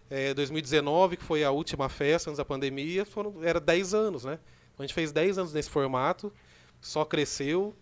[0.09, 4.39] é, 2019, que foi a última festa antes da pandemia, foram, era 10 anos, né?
[4.73, 6.33] Então a gente fez 10 anos nesse formato
[6.81, 7.75] só cresceu.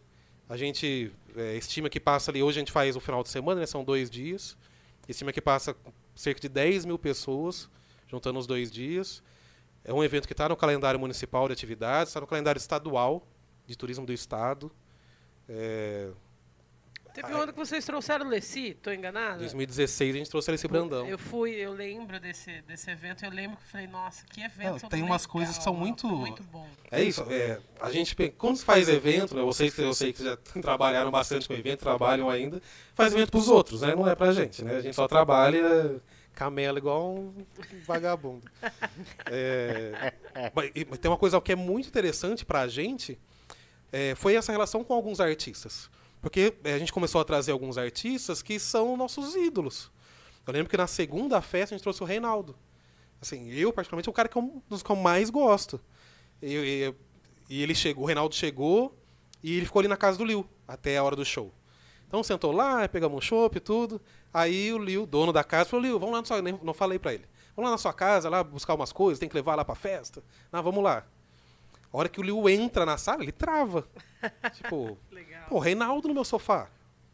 [0.48, 3.60] A gente é, estima que passa ali, hoje a gente faz o final de semana,
[3.60, 4.56] né, são dois dias.
[5.08, 5.76] Estima que passa
[6.14, 7.68] cerca de 10 mil pessoas,
[8.08, 9.22] juntando os dois dias.
[9.84, 13.26] É um evento que está no calendário municipal de atividades, está no calendário estadual
[13.66, 14.70] de turismo do estado.
[15.48, 16.10] É,
[17.16, 19.38] Teve um ano que vocês trouxeram o Leci, tô enganado?
[19.38, 21.06] 2016 a gente trouxe esse Brandão.
[21.06, 24.88] Eu fui, eu lembro desse, desse evento, eu lembro que falei, nossa, que evento Não,
[24.90, 26.68] tem umas legal, coisas que são muito- Muito bom.
[26.90, 30.22] É isso, é, a gente, quando se faz evento, né, vocês que eu sei que
[30.22, 32.60] já trabalharam bastante com evento, trabalham ainda,
[32.94, 35.98] faz evento pros outros, né, não é pra gente, né, a gente só trabalha
[36.34, 37.46] camela igual um
[37.86, 38.44] vagabundo.
[39.30, 40.12] É,
[40.54, 43.18] mas, mas tem uma coisa que é muito interessante pra gente,
[43.90, 45.88] é, foi essa relação com alguns artistas.
[46.26, 49.92] Porque é, a gente começou a trazer alguns artistas que são nossos ídolos.
[50.44, 52.56] Eu lembro que na segunda festa a gente trouxe o Reinaldo.
[53.22, 55.80] Assim, eu, particularmente, é o cara que eu, que eu mais gosto.
[56.42, 56.92] E,
[57.48, 58.92] ele chegou, o Reinaldo chegou
[59.40, 61.54] e ele ficou ali na casa do Liu até a hora do show.
[62.08, 64.00] Então sentou lá, pegamos um chopp e tudo.
[64.34, 66.42] Aí o Liu, dono da casa, falou: Liu, vamos lá na sua.
[66.42, 67.24] Não falei pra ele.
[67.54, 70.24] Vamos lá na sua casa, lá buscar umas coisas, tem que levar lá pra festa.
[70.52, 71.06] Ah, vamos lá.
[71.96, 73.86] A hora que o Liu entra na sala, ele trava.
[74.52, 75.44] tipo, Legal.
[75.48, 76.68] pô, Reinaldo no meu sofá.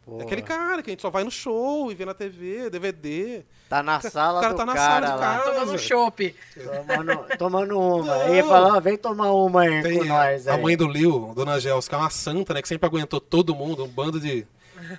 [0.04, 2.68] Pô, É aquele cara que a gente só vai no show e vê na TV,
[2.68, 3.44] DVD.
[3.68, 5.20] Tá na sala cara do tá na cara sala lá.
[5.38, 5.52] casa.
[5.52, 6.34] Tomando um chopp.
[6.56, 8.04] Tomando, tomando uma.
[8.06, 8.22] Não.
[8.22, 10.60] Aí falou, ó, vem tomar uma aí Tem com nós a aí.
[10.60, 12.60] mãe do Liu, Dona Gels, que é uma santa, né?
[12.60, 14.44] Que sempre aguentou todo mundo, um bando de.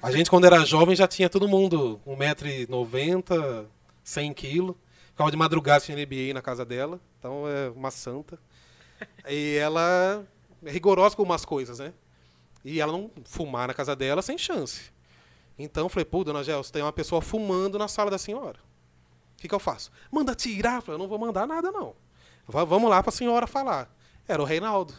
[0.02, 3.66] A gente, quando era jovem, já tinha todo mundo 1,90m,
[4.02, 4.74] 100 kg.
[5.10, 7.02] Ficava de madrugada assistindo NBA na casa dela.
[7.20, 8.40] Então é uma santa.
[9.30, 10.26] E ela
[10.64, 11.94] é rigorosa com umas coisas, né?
[12.64, 14.92] E ela não fumar na casa dela sem chance.
[15.60, 18.58] Então eu falei, pô, Dona Gels, tem uma pessoa fumando na sala da senhora.
[19.38, 19.92] O que, que eu faço?
[20.12, 20.76] Manda tirar.
[20.78, 21.94] Eu falei, não vou mandar nada, não.
[22.48, 23.94] Va- vamos lá pra senhora falar.
[24.28, 24.94] Era o Reinaldo.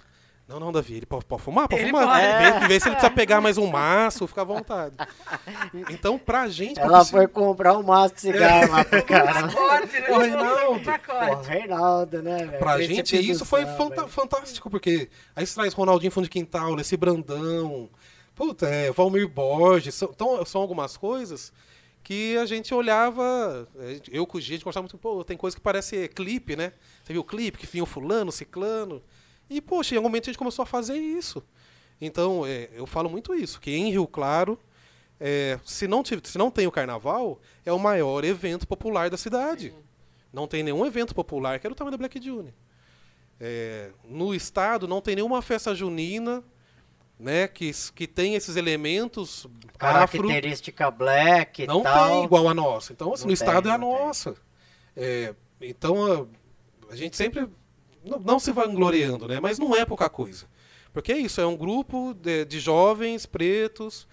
[0.47, 1.67] Não, não, Davi, ele pode, pode fumar?
[1.67, 2.07] Pode Ele fumar.
[2.07, 2.61] pode.
[2.61, 4.95] Vê, vê se ele precisa pegar mais um maço, fica à vontade.
[5.89, 6.79] Então, pra gente...
[6.79, 9.49] Ela foi comprar um maço de cigarro lá pro cara.
[9.49, 10.07] Pacote, né?
[10.07, 10.83] Reinaldo.
[10.85, 12.59] Pô, Reinaldo, né, velho?
[12.59, 13.69] Pra Príncipe gente isso foi hein?
[14.09, 17.89] fantástico, porque aí você traz Ronaldinho Fundo de Quintal, esse Brandão,
[18.35, 21.55] puta, é, Valmir Borges, são, então, são algumas coisas
[22.03, 25.39] que a gente olhava, é, eu com o G, a gente gostava muito, pô, tem
[25.39, 26.75] coisa que parece clipe, né?
[27.03, 29.03] Você viu o clipe, que vinha o fulano, ciclano,
[29.49, 31.43] e, poxa, em algum momento a gente começou a fazer isso.
[32.01, 34.59] Então, é, eu falo muito isso, que em Rio Claro,
[35.21, 39.17] é, se, não tiv- se não tem o carnaval, é o maior evento popular da
[39.17, 39.73] cidade.
[40.33, 42.53] Não tem nenhum evento popular que era o tamanho da Black June.
[43.41, 46.43] É, no estado não tem nenhuma festa junina
[47.19, 49.47] né, que, que tem esses elementos
[49.79, 50.23] afro.
[50.23, 52.09] Característica black e Não tal.
[52.09, 52.93] tem igual a nossa.
[52.93, 54.35] Então, assim, no tem, estado é a nossa.
[54.97, 56.29] É, então,
[56.91, 57.49] a, a gente sempre
[58.05, 59.41] não, não se vangloriando, né?
[59.41, 60.47] Mas não é pouca coisa.
[60.93, 64.07] Porque é isso, é um grupo de, de jovens pretos,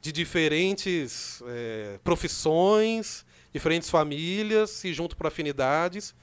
[0.00, 6.14] de diferentes é, profissões, diferentes famílias, se juntam por afinidades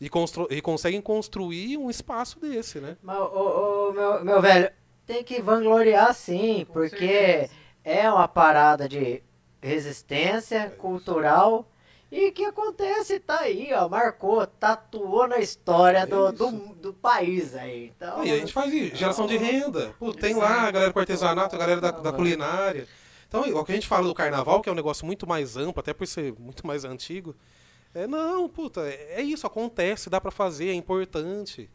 [0.00, 2.96] e, constru- e conseguem construir um espaço desse, né?
[3.02, 4.70] Mas, ô, ô, meu, meu velho,
[5.04, 7.50] tem que vangloriar sim, porque certeza.
[7.84, 9.22] é uma parada de
[9.60, 11.68] resistência cultural
[12.10, 17.92] e que acontece, tá aí, ó, marcou, tatuou na história do, do, do país aí.
[17.94, 19.94] Então, E a gente faz isso, geração de renda.
[19.98, 22.88] Pô, tem lá a galera do artesanato, a galera da, da culinária.
[23.28, 25.80] Então, o que a gente fala do carnaval, que é um negócio muito mais amplo,
[25.80, 27.36] até por ser muito mais antigo,
[27.94, 31.68] é não, puta, é é isso, acontece, dá pra fazer, é importante.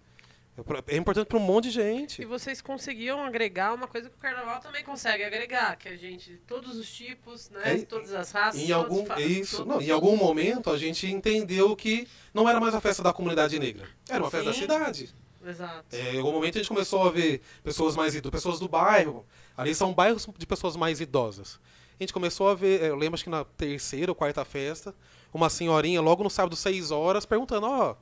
[0.88, 2.26] É importante pra um monte de E gente.
[2.26, 6.38] vocês conseguiam agregar uma coisa que o carnaval também consegue agregar, que a gente, de
[6.38, 7.62] todos os tipos, né?
[7.63, 8.62] É, de todas as raças.
[8.62, 12.60] Em algum, fa- isso, todos- não, em algum momento a gente entendeu que não era
[12.60, 14.60] mais a festa da comunidade negra, era uma festa da Sim.
[14.62, 15.16] cidade.
[15.44, 15.86] Exato.
[15.92, 19.26] É, em algum momento a gente começou a ver pessoas mais idosas, pessoas do bairro.
[19.58, 21.60] Ali são bairros de pessoas mais idosas.
[22.00, 24.94] A gente começou a ver, é, eu lembro acho que na terceira ou quarta festa,
[25.34, 27.96] uma senhorinha logo no sábado, seis horas, perguntando, ó,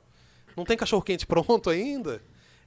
[0.56, 2.22] não tem cachorro quente pronto ainda?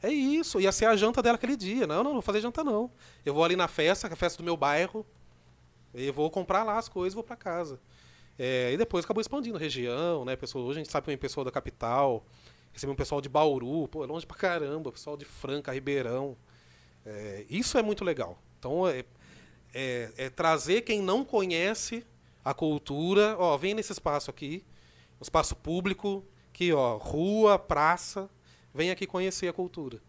[0.06, 1.88] É isso, ia ser a janta dela aquele dia.
[1.88, 2.92] Não, não, não vou fazer janta não.
[3.26, 5.06] Eu vou ali na festa, a festa do meu bairro,
[5.94, 7.80] e vou comprar lá as coisas e vou para casa.
[8.38, 10.36] É, e depois acabou expandindo região, né?
[10.36, 12.26] Pessoa, hoje a gente sabe que tem pessoa da capital,
[12.74, 16.36] recebeu um pessoal de Bauru, pô, é longe pra caramba, pessoal de Franca, Ribeirão.
[17.06, 18.38] É, isso é muito legal.
[18.60, 19.06] Então, é,
[19.74, 22.06] é- é trazer quem não conhece
[22.44, 24.64] a cultura, ó, vem nesse espaço aqui,
[25.20, 28.30] um espaço público, que ó, rua, praça,
[28.76, 30.00] vem aqui conhecer a cultura.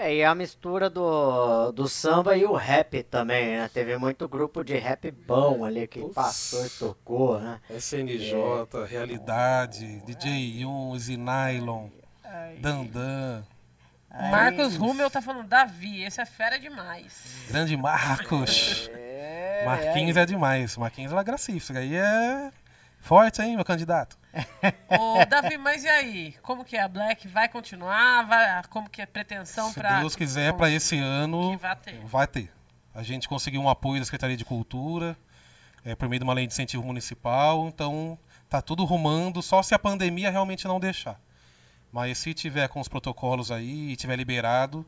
[0.00, 3.68] É, e a mistura do, do samba e o rap também, né?
[3.68, 6.14] Teve muito grupo de rap bom ali que Putz.
[6.14, 7.60] passou e tocou, né?
[7.68, 8.32] SNJ,
[8.88, 11.88] Realidade, DJ Yun, Zinylon,
[12.60, 13.42] Dandan,
[14.08, 17.46] O Marcos Rummel tá falando, Davi, esse é fera demais.
[17.48, 18.88] Grande Marcos.
[19.20, 20.76] É, Marquinhos é demais.
[20.76, 21.52] Marquinhos é.
[21.52, 22.52] Isso aí é
[23.00, 24.18] forte, hein, meu candidato?
[24.88, 26.34] Ô, Davi, mas e aí?
[26.42, 26.82] Como que é?
[26.82, 28.26] A Black vai continuar?
[28.26, 30.00] Vai, como que é pretensão Se pra...
[30.00, 32.00] Deus quiser, para esse ano Que vai ter.
[32.04, 32.52] vai ter.
[32.94, 35.16] A gente conseguiu um apoio da Secretaria de Cultura.
[35.84, 37.66] é, por meio de uma lei de incentivo municipal.
[37.68, 41.18] Então, tá tudo rumando, só se a pandemia realmente não deixar.
[41.90, 44.84] Mas se tiver com os protocolos aí e tiver liberado,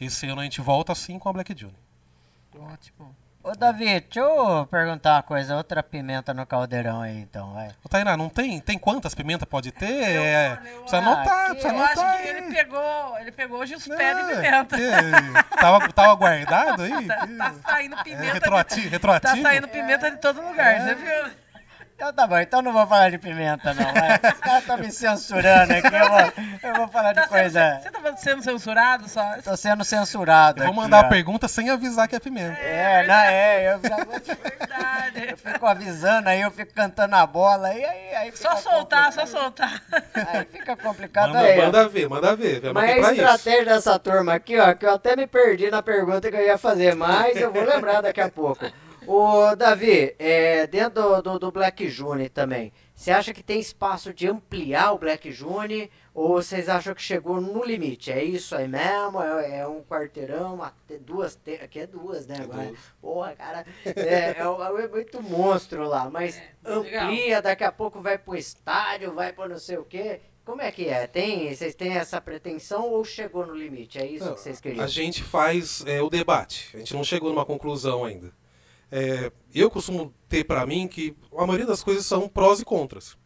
[0.00, 1.74] esse ano a gente volta sim com a Black June.
[2.56, 3.14] Ótimo.
[3.46, 5.54] Ô, Davi, deixa eu perguntar uma coisa.
[5.54, 7.68] Outra pimenta no caldeirão aí, então, vai.
[7.84, 8.58] Ô, Tainá, não tem?
[8.58, 9.86] Tem quantas pimentas pode ter?
[10.14, 12.16] Eu- É, eu- precisa ah, anotar, que- precisa Eu acho anotar.
[12.22, 12.36] que aí.
[12.36, 14.76] ele pegou, ele pegou hoje os É, pés de pimenta.
[14.80, 16.90] é, tava, tava guardado aí?
[17.06, 18.32] Tá, tá saindo É, pimenta.
[18.32, 19.36] retroati- de, retroativo?
[19.36, 21.43] tá saindo pimenta de todo lugar, você viu?
[22.04, 23.86] Então tá bom, então não vou falar de pimenta, não.
[23.86, 27.80] Os caras estão me censurando aqui, eu vou, eu vou falar de Tá sendo, coisa.
[27.82, 29.36] você tá sendo censurado só?
[29.42, 30.60] Tô sendo censurado.
[30.60, 31.06] Eu vou aqui, mandar ó.
[31.06, 32.58] a pergunta sem avisar que é pimenta.
[32.60, 34.20] É, não, é, eu já vou.
[34.20, 35.30] Verdade.
[35.30, 39.22] Eu fico avisando aí, eu fico cantando a bola aí, aí, aí Só soltar, só
[39.22, 39.40] complicado.
[39.40, 39.82] soltar.
[40.28, 41.56] Aí fica complicado Manda, aí.
[41.58, 42.60] manda ver, manda ver.
[42.60, 43.22] Vai Mas a pra isso.
[43.22, 46.58] estratégia dessa turma aqui, ó, que eu até me perdi na pergunta que eu ia
[46.58, 48.66] fazer, mas eu vou lembrar daqui a pouco.
[49.06, 54.14] Ô, Davi, é, dentro do, do, do Black June também, você acha que tem espaço
[54.14, 58.10] de ampliar o Black June ou vocês acham que chegou no limite?
[58.12, 59.20] É isso aí mesmo?
[59.22, 62.36] É, é um quarteirão, uma duas, te- aqui é duas, né?
[62.38, 62.66] É agora?
[62.68, 62.78] duas.
[63.00, 67.06] Porra, cara, é, é, um- é muito monstro lá, mas legal.
[67.08, 70.20] amplia, daqui a pouco vai pro estádio, vai pra não sei o quê.
[70.44, 71.06] Como é que é?
[71.06, 73.98] Tem, vocês têm essa pretensão ou chegou no limite?
[73.98, 74.84] É isso Não, que vocês queriam?
[74.84, 76.70] A gente faz é, o debate.
[76.74, 78.30] A gente não chegou numa conclusão ainda.
[78.90, 83.16] É, eu costumo ter pra mim que a maioria das coisas são prós e contras.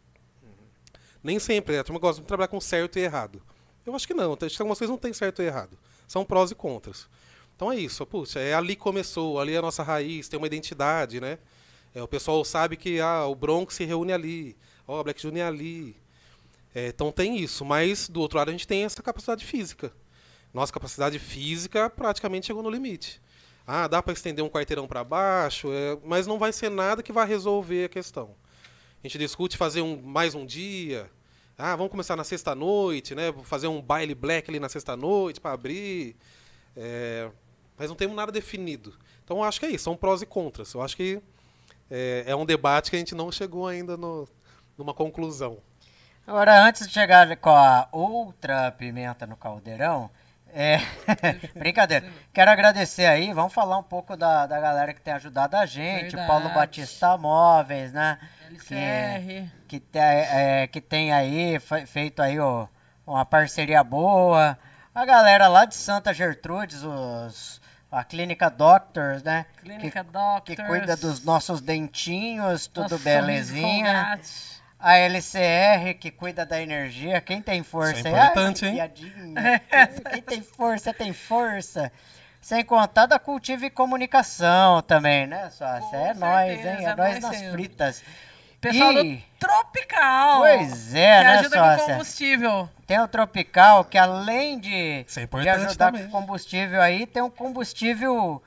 [1.23, 1.77] Nem sempre.
[1.77, 3.41] A turma gosta de trabalhar com certo e errado.
[3.85, 4.33] Eu acho que não.
[4.33, 5.77] Acho que algumas coisas não tem certo e errado.
[6.07, 7.07] São prós e contras.
[7.55, 8.05] Então é isso.
[8.05, 9.39] Puxa, é ali que começou.
[9.39, 10.29] Ali é a nossa raiz.
[10.29, 11.37] Tem uma identidade, né?
[11.93, 14.55] É, o pessoal sabe que ah, o Bronx se reúne ali.
[14.87, 15.95] Ó, a Black Junior é ali.
[16.73, 17.65] É, então tem isso.
[17.65, 19.91] Mas, do outro lado, a gente tem essa capacidade física.
[20.53, 23.21] Nossa capacidade física praticamente chegou no limite.
[23.71, 27.13] Ah, dá para estender um quarteirão para baixo, é, mas não vai ser nada que
[27.13, 28.33] vai resolver a questão.
[29.03, 31.07] A gente discute fazer um, mais um dia.
[31.55, 33.31] Ah, vamos começar na sexta-noite, né?
[33.43, 36.15] Fazer um baile black ali na sexta-noite para abrir.
[36.75, 37.29] É,
[37.77, 38.91] mas não temos nada definido.
[39.23, 40.73] Então eu acho que é isso, são prós e contras.
[40.73, 41.21] Eu acho que
[41.91, 44.27] é, é um debate que a gente não chegou ainda no,
[44.79, 45.59] numa conclusão.
[46.25, 50.09] Agora, antes de chegar com a outra pimenta no caldeirão,
[50.53, 50.79] é...
[51.55, 52.05] brincadeira.
[52.33, 56.11] Quero agradecer aí, vamos falar um pouco da, da galera que tem ajudado a gente,
[56.11, 56.27] Verdade.
[56.27, 58.17] Paulo Batista Móveis, né?
[58.49, 59.47] LCR.
[59.67, 62.67] que, te- é, que tem aí, fe- feito aí ó,
[63.05, 64.57] uma parceria boa.
[64.93, 69.45] A galera lá de Santa Gertrudes, os, a Clínica Doctors, né?
[69.61, 70.57] Clínica que, Doctors.
[70.59, 73.93] que cuida dos nossos dentinhos, tudo Nossa, belezinha.
[74.05, 74.58] Colgate.
[74.79, 77.19] A LCR, que cuida da energia.
[77.19, 77.97] Quem tem força?
[77.99, 78.15] Isso é aí?
[78.19, 78.73] Ai, importante, hein?
[78.75, 79.61] piadinha.
[80.11, 81.91] Quem tem força, tem força.
[82.41, 85.81] Sem contar da Cultive Comunicação também, né, sócia?
[85.89, 86.77] Com É nóis, hein?
[86.79, 88.01] É é nóis nas fritas.
[88.61, 90.39] Pessoal E- do Tropical.
[90.39, 91.93] Pois é, que né, ajuda com sócia?
[91.93, 92.69] combustível.
[92.87, 96.05] Tem o Tropical, que além de, é de importante ajudar também.
[96.05, 98.41] com combustível aí, tem um combustível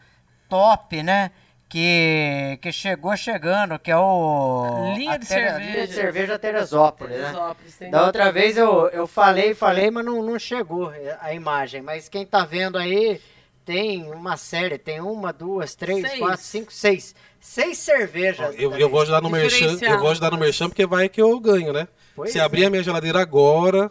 [0.48, 1.30] top, né?
[1.72, 4.92] Que, que chegou chegando, que é o...
[4.94, 5.72] Linha de Tere- cerveja.
[5.72, 7.22] Linha de cerveja Teresópolis, né?
[7.24, 11.80] Teresópolis, tem- Da outra vez eu, eu falei, falei, mas não, não chegou a imagem.
[11.80, 13.18] Mas quem tá vendo aí,
[13.64, 16.18] tem uma série, tem uma, duas, três, Seis.
[16.18, 17.14] quatro, cinco, seis.
[17.40, 18.54] Seis cervejas.
[18.58, 21.40] Eu, eu vou ajudar no merchan, eu vou ajudar no merchan porque vai que eu
[21.40, 21.88] ganho, né?
[22.14, 22.42] Pois Se é.
[22.42, 23.90] abrir a minha geladeira agora,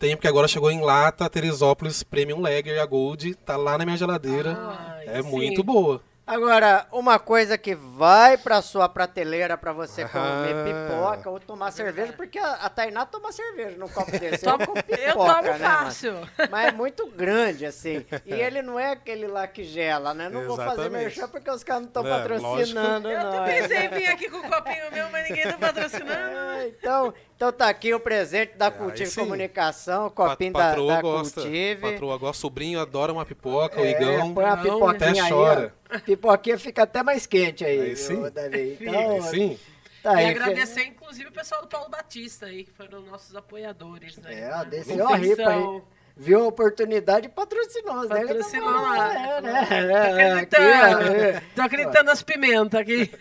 [0.00, 3.84] tem porque agora chegou em lata a Teresópolis Premium Lager, a Gold, tá lá na
[3.84, 4.58] minha geladeira.
[4.98, 5.28] Ai, é sim.
[5.30, 6.02] muito boa.
[6.26, 10.64] Agora, uma coisa que vai pra sua prateleira pra você comer Ah.
[10.64, 14.44] pipoca ou tomar cerveja, porque a, a Tainá toma cerveja num copo desse.
[14.44, 15.58] Tomo- eu como pipoca, eu tomo né, mano?
[15.64, 16.14] fácil.
[16.48, 18.06] Mas é muito grande, assim.
[18.24, 20.28] E ele não é aquele lá que gela, né?
[20.28, 21.02] Não vou fazer Exatamente.
[21.02, 23.50] merchan porque os caras não estão É, patrocinando Eu nós.
[23.50, 26.12] pensei em vir aqui com o copinho meu, mas ninguém tá patrocinando.
[26.38, 29.20] Ah, então, então tá aqui o presente da Cultive sim.
[29.20, 31.40] Comunicação, o Pat- copinho da, patroa da gosta.
[31.40, 31.80] Cultive.
[31.92, 34.32] Patroa gosta, sobrinho adora uma pipoca, o É, igão.
[34.32, 35.72] põe a Não, pipoquinha até aí, chora.
[35.76, 35.79] ó.
[36.04, 38.30] Pipoquinha fica até mais quente aí, Aí viu, sim.
[38.30, 38.76] Davi?
[38.78, 38.84] Sim.
[38.88, 39.58] Então, Aí sim.
[40.02, 40.30] tá e aí.
[40.30, 44.16] agradecer, inclusive, o pessoal do Paulo Batista aí, que foram nossos apoiadores.
[44.18, 44.40] Né?
[44.40, 45.82] É, ó, desceu a ripa aí.
[46.16, 48.02] Viu a oportunidade e patrocinou.
[48.06, 48.20] né?
[48.20, 49.14] Patrocinou Então, lá.
[49.14, 49.66] é, né?
[49.66, 51.14] Tô É, aqui, acreditando.
[51.16, 51.42] é.
[51.54, 53.10] Tô acreditando nas pimentas aqui.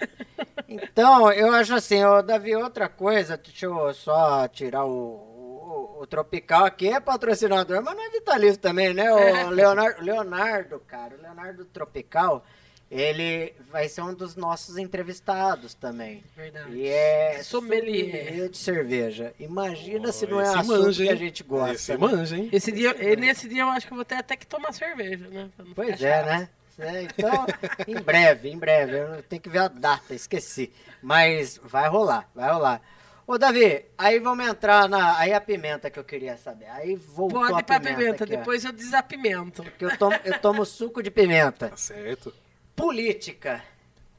[0.72, 6.06] Então, eu acho assim, ô, Davi, outra coisa, deixa eu só tirar o, o, o
[6.06, 9.12] Tropical aqui, é patrocinador, mas não é vitalício também, né?
[9.12, 12.46] O Leonardo, Leonardo, cara, o Leonardo Tropical,
[12.92, 16.24] ele vai ser um dos nossos entrevistados também.
[16.36, 16.76] Verdade.
[16.76, 18.06] E é Sommelier.
[18.06, 19.34] sommelier de cerveja.
[19.40, 21.76] Imagina se não é assunto manja, que a gente gosta.
[21.76, 21.98] Esse né?
[21.98, 22.50] manja, hein?
[22.52, 25.50] Esse dia, nesse dia eu acho que eu vou ter até que tomar cerveja, né?
[25.76, 26.26] Pois é, chato.
[26.26, 26.50] né?
[26.80, 27.04] Né?
[27.04, 27.46] Então,
[27.86, 28.98] em breve, em breve.
[28.98, 30.72] Eu tenho que ver a data, esqueci.
[31.02, 32.82] Mas vai rolar, vai rolar.
[33.28, 35.18] Ô, Davi, aí vamos entrar na.
[35.20, 36.66] Aí a pimenta que eu queria saber.
[36.70, 37.98] Aí voltou Pode a ir pra pimenta.
[37.98, 38.38] pimenta, aqui, ó.
[38.38, 39.62] depois eu desapimento.
[39.78, 41.70] Que eu tomo, eu tomo suco de pimenta.
[41.70, 42.34] Tá certo.
[42.80, 43.62] Política.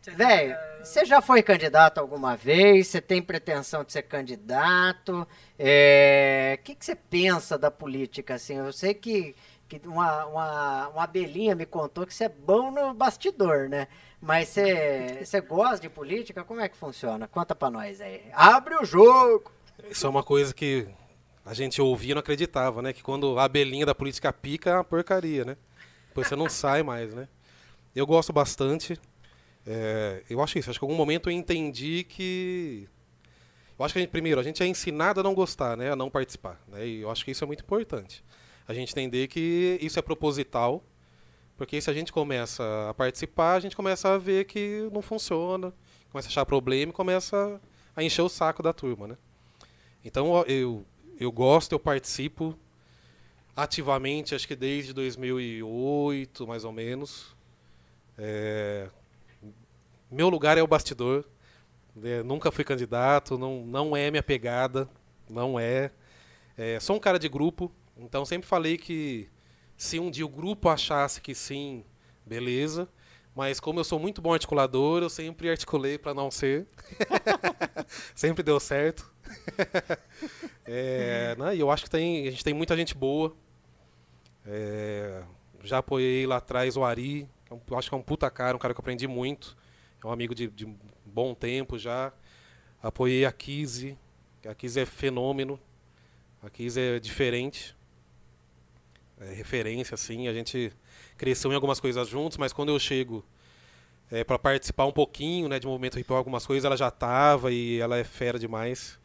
[0.03, 2.89] Velho, você já foi candidato alguma vez?
[2.89, 5.27] Você tem pretensão de ser candidato?
[5.59, 8.35] É, O que, que você pensa da política?
[8.35, 9.35] Assim, eu sei que,
[9.67, 13.89] que uma, uma, uma abelhinha me contou que você é bom no bastidor, né?
[14.21, 16.45] Mas você, você gosta de política?
[16.45, 17.27] Como é que funciona?
[17.27, 18.23] Conta pra nós aí.
[18.35, 19.51] Abre o jogo!
[19.89, 20.87] Isso é uma coisa que
[21.47, 22.93] a gente ouvia e não acreditava, né?
[22.93, 25.57] Que quando a abelhinha da política pica é uma porcaria, né?
[26.09, 27.27] Depois você não sai mais, né?
[27.95, 28.99] Eu gosto bastante.
[29.66, 30.70] É, eu acho isso.
[30.70, 32.88] Acho que em algum momento eu entendi que.
[33.78, 35.91] Eu acho que a gente, primeiro, a gente é ensinado a não gostar, né?
[35.91, 36.61] A não participar.
[36.68, 36.86] Né?
[36.86, 38.24] E eu acho que isso é muito importante.
[38.68, 40.84] A gente entender que isso é proposital.
[41.57, 45.74] Porque se a gente começa a participar, a gente começa a ver que não funciona,
[46.11, 47.61] começa a achar problema e começa
[47.95, 49.18] a encher o saco da turma, né?
[50.03, 50.86] Então eu,
[51.18, 52.59] eu gosto, eu participo
[53.55, 57.36] ativamente, acho que desde 2008, mais ou menos.
[58.23, 58.89] É,
[60.11, 61.25] meu lugar é o bastidor.
[61.97, 64.89] né, nunca fui candidato, não, não é minha pegada,
[65.29, 65.91] não é.
[66.57, 69.29] É, Sou um cara de grupo, então sempre falei que
[69.77, 71.83] se um dia o grupo achasse que sim,
[72.27, 72.87] beleza.
[73.35, 76.66] Mas como eu sou muito bom articulador, eu sempre articulei para não ser.
[78.14, 79.11] sempre deu certo.
[80.73, 83.35] É, né, e eu acho que tem, a gente tem muita gente boa.
[84.47, 85.21] É,
[85.64, 88.61] já apoiei lá atrás o Ari, é eu acho que é um puta cara, um
[88.61, 89.57] cara que eu aprendi muito.
[90.03, 90.66] É um amigo de, de
[91.05, 92.12] bom tempo já.
[92.82, 95.61] Apoiei a que a Kizzy é fenômeno.
[96.42, 97.76] A Kizzy é diferente.
[99.18, 100.28] É referência, assim.
[100.28, 100.72] A gente
[101.18, 103.24] cresceu em algumas coisas juntos, mas quando eu chego
[104.11, 107.78] é, para participar um pouquinho né, de movimento hip algumas coisas, ela já estava e
[107.78, 108.98] ela é fera demais.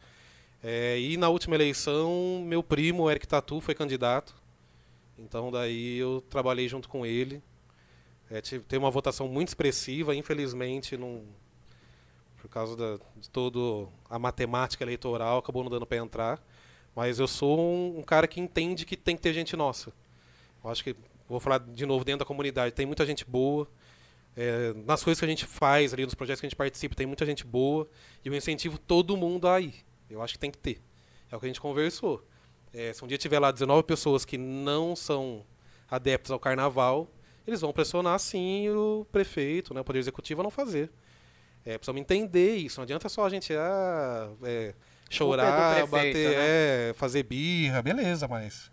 [0.62, 4.34] É, e na última eleição, meu primo, Eric Tatu, foi candidato.
[5.18, 7.42] Então daí eu trabalhei junto com ele.
[8.30, 10.98] É, teve uma votação muito expressiva, infelizmente,
[12.40, 16.42] por causa da, de toda a matemática eleitoral, acabou não dando para entrar.
[16.94, 19.92] Mas eu sou um, um cara que entende que tem que ter gente nossa.
[20.64, 20.96] Eu acho que,
[21.28, 23.68] vou falar de novo dentro da comunidade, tem muita gente boa.
[24.36, 27.06] É, nas coisas que a gente faz ali, nos projetos que a gente participa, tem
[27.06, 27.88] muita gente boa.
[28.24, 29.84] E eu incentivo todo mundo a ir.
[30.08, 30.80] Eu acho que tem que ter.
[31.30, 32.24] É o que a gente conversou.
[32.72, 35.44] É, se um dia tiver lá 19 pessoas que não são
[35.90, 37.08] adeptos ao carnaval,
[37.46, 40.90] eles vão pressionar sim o prefeito, né, o poder executivo a não fazer.
[41.64, 42.78] É, precisamos entender isso.
[42.78, 44.74] Não adianta só a gente ah, é,
[45.10, 46.90] chorar, é prefeito, bater, né?
[46.90, 48.70] é, fazer birra, beleza, mas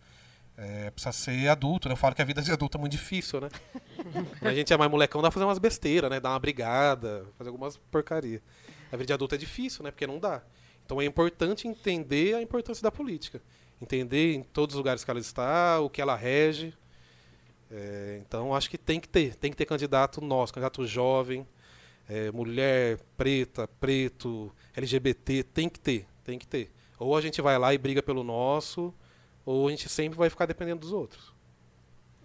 [0.55, 1.93] é, precisa ser adulto, né?
[1.93, 3.49] Eu falo que a vida de adulto é muito difícil, né?
[4.41, 6.19] A gente é mais molecão, dá pra fazer umas besteiras, né?
[6.19, 8.41] Dar uma brigada, fazer algumas porcaria.
[8.91, 9.89] A vida de adulto é difícil, né?
[9.89, 10.43] Porque não dá.
[10.85, 13.41] Então é importante entender a importância da política.
[13.81, 16.73] Entender em todos os lugares que ela está, o que ela rege.
[17.75, 19.33] É, então acho que tem que ter.
[19.35, 21.47] Tem que ter candidato nosso, candidato jovem,
[22.07, 26.71] é, mulher, preta, preto, LGBT, tem que ter, tem que ter.
[26.99, 28.93] Ou a gente vai lá e briga pelo nosso,
[29.43, 31.33] ou a gente sempre vai ficar dependendo dos outros.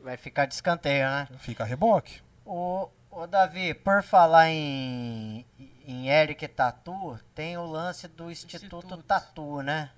[0.02, 1.28] Vai ficar de escanteio, né?
[1.38, 2.20] Fica a reboque.
[2.44, 5.46] Ô, ô Davi, por falar em,
[5.86, 9.02] em Eric Tatu, tem o lance do Instituto, Instituto.
[9.02, 9.90] Tatu, né?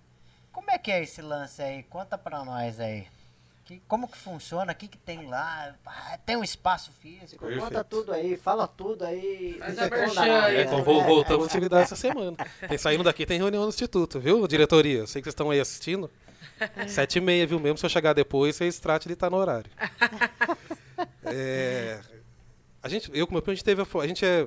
[0.52, 1.82] Como é que é esse lance aí?
[1.82, 3.08] Conta pra nós aí.
[3.70, 4.72] Que, como que funciona?
[4.72, 5.76] O que, que tem lá?
[5.86, 7.46] Ah, tem um espaço físico?
[7.46, 7.84] Conta Perfeito.
[7.84, 9.60] tudo aí, fala tudo aí.
[9.60, 10.56] Conta aí.
[10.56, 12.36] É, então vou, voltamos à atividade essa semana.
[12.68, 15.06] Tem, saindo daqui tem reunião no Instituto, viu, diretoria?
[15.06, 16.10] Sei que vocês estão aí assistindo.
[16.88, 17.60] Sete e meia, viu?
[17.60, 19.70] Mesmo se eu chegar depois, vocês tratem de estar no horário.
[21.22, 21.98] É,
[22.82, 24.46] a gente, eu com meu primo, a gente teve a, a gente é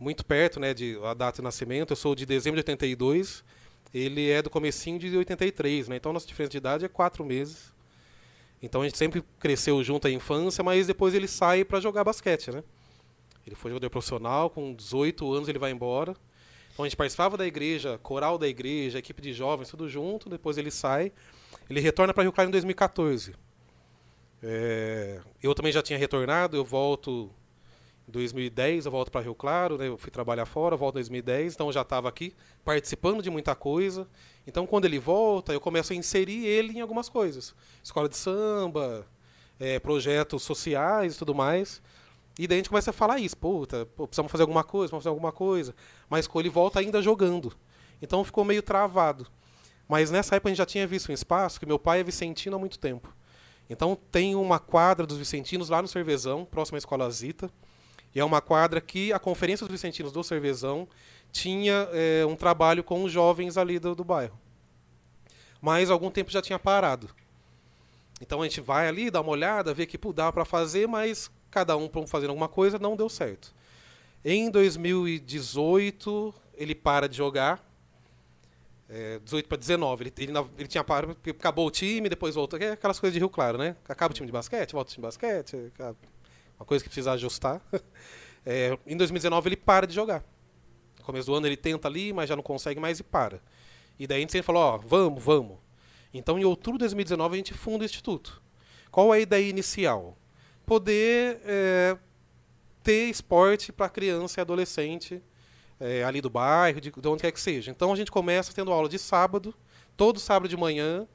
[0.00, 1.92] muito perto, né, de a data de nascimento.
[1.92, 3.44] Eu sou de dezembro de 82,
[3.92, 5.96] ele é do comecinho de 83, né?
[5.96, 7.73] Então nossa diferença de idade é quatro meses.
[8.62, 12.50] Então a gente sempre cresceu junto à infância, mas depois ele sai para jogar basquete,
[12.50, 12.62] né?
[13.46, 16.16] Ele foi jogador profissional, com 18 anos ele vai embora.
[16.72, 20.28] Então a gente participava da igreja, coral da igreja, equipe de jovens, tudo junto.
[20.28, 21.12] Depois ele sai.
[21.68, 23.34] Ele retorna para Rio Claro em 2014.
[24.42, 27.30] É, eu também já tinha retornado, eu volto
[28.06, 31.54] em 2010, eu volto para Rio Claro, né, eu fui trabalhar fora, volto em 2010,
[31.54, 34.06] então eu já estava aqui participando de muita coisa.
[34.46, 37.54] Então quando ele volta, eu começo a inserir ele em algumas coisas.
[37.82, 39.06] Escola de samba,
[39.58, 41.82] é, projetos sociais e tudo mais.
[42.38, 45.04] E daí a gente começa a falar isso, puta, pô, precisamos fazer alguma coisa, precisamos
[45.04, 45.74] fazer alguma coisa.
[46.10, 47.52] Mas ele volta ainda jogando.
[48.02, 49.26] Então ficou meio travado.
[49.88, 52.56] Mas nessa época a gente já tinha visto um espaço que meu pai é vicentino
[52.56, 53.14] há muito tempo.
[53.68, 57.50] Então tem uma quadra dos Vicentinos lá no Cervezão, próximo à Escola Zita.
[58.14, 60.88] E é uma quadra que a Conferência dos Vicentinos do Cervezão
[61.34, 64.38] tinha é, um trabalho com os jovens ali do, do bairro.
[65.60, 67.10] Mas algum tempo já tinha parado.
[68.20, 71.76] Então a gente vai ali, dá uma olhada, vê que dá para fazer, mas cada
[71.76, 73.52] um fazendo alguma coisa não deu certo.
[74.24, 77.68] Em 2018, ele para de jogar.
[78.88, 80.04] É, 18 para 19.
[80.04, 82.60] Ele, ele, ele, tinha parado, acabou o time, depois voltou.
[82.60, 83.74] É aquelas coisas de Rio Claro, né?
[83.88, 85.72] Acaba o time de basquete, volta o time de basquete.
[86.58, 87.60] Uma coisa que precisa ajustar.
[88.46, 90.22] É, em 2019, ele para de jogar.
[91.04, 93.40] Começo do ano, ele tenta ali, mas já não consegue mais e para.
[93.98, 95.58] E daí a gente sempre falou: ó, vamos, vamos.
[96.12, 98.42] Então, em outubro de 2019, a gente funda o Instituto.
[98.90, 100.16] Qual é a ideia inicial?
[100.64, 101.98] Poder é,
[102.82, 105.22] ter esporte para criança e adolescente
[105.78, 107.70] é, ali do bairro, de, de, onde quer que seja.
[107.70, 109.54] Então, a gente começa tendo aula de sábado,
[109.96, 111.06] todo sábado de manhã,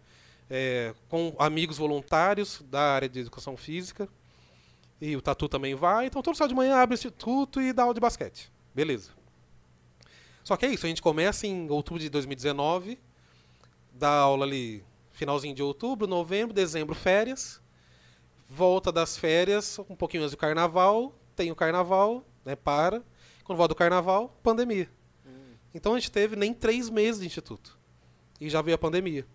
[0.49, 4.07] é, com amigos voluntários da área de educação física.
[5.01, 6.07] E o Tatu também vai.
[6.07, 8.51] Então, todo sábado de manhã abre o Instituto e dá aula de basquete.
[8.75, 9.18] Beleza.
[10.43, 12.99] Só que é isso, a gente começa em outubro de 2019,
[13.93, 17.61] dá aula ali finalzinho de outubro, novembro, dezembro, férias.
[18.49, 23.03] Volta das férias, um pouquinho antes do carnaval, tem o carnaval, né, para.
[23.43, 24.89] Quando volta do carnaval, pandemia.
[25.25, 25.53] Hum.
[25.73, 27.77] Então a gente teve nem três meses de instituto.
[28.39, 29.27] E já veio a pandemia.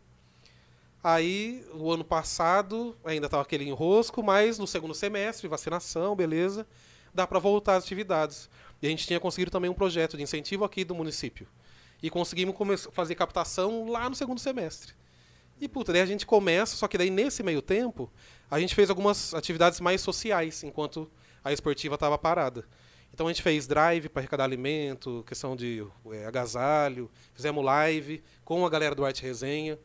[1.03, 6.67] Aí, o ano passado, ainda estava aquele enrosco, mas no segundo semestre, vacinação, beleza,
[7.13, 8.49] dá para voltar às atividades.
[8.85, 11.49] E a gente tinha conseguido também um projeto de incentivo aqui do município.
[12.03, 14.93] E conseguimos fazer captação lá no segundo semestre.
[15.59, 18.13] E, puta, daí a gente começa, só que daí nesse meio tempo,
[18.51, 21.11] a gente fez algumas atividades mais sociais, enquanto
[21.43, 22.69] a esportiva estava parada.
[23.11, 25.83] Então a gente fez drive para arrecadar alimento, questão de
[26.13, 29.79] é, agasalho, fizemos live com a galera do Arte Resenha.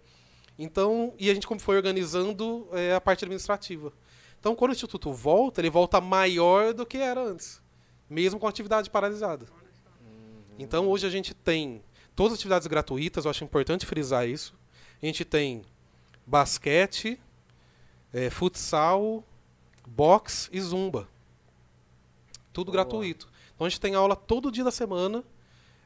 [0.58, 3.94] Então, e a gente foi organizando é, a parte administrativa.
[4.42, 7.62] Então, quando o Instituto volta, ele volta maior do que era antes,
[8.10, 9.46] mesmo com a atividade paralisada.
[10.58, 11.82] Então, hoje a gente tem
[12.16, 14.54] todas as atividades gratuitas, eu acho importante frisar isso.
[15.02, 15.64] A gente tem
[16.26, 17.20] basquete,
[18.14, 19.24] é, futsal,
[19.88, 21.08] boxe e zumba.
[22.52, 22.84] Tudo Boa.
[22.84, 23.30] gratuito.
[23.56, 25.24] Então a gente tem aula todo dia da semana.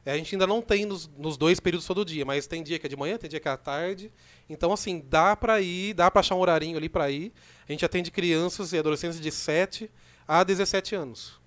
[0.04, 2.78] É, a gente ainda não tem nos, nos, dois períodos todo dia, mas tem dia
[2.78, 4.12] que é de manhã, tem dia que é à tarde.
[4.50, 7.32] Então, assim, dá para ir, dá para achar um horarinho ali para ir.
[7.66, 9.90] A gente atende crianças e adolescentes de 7
[10.28, 11.40] a 17 anos.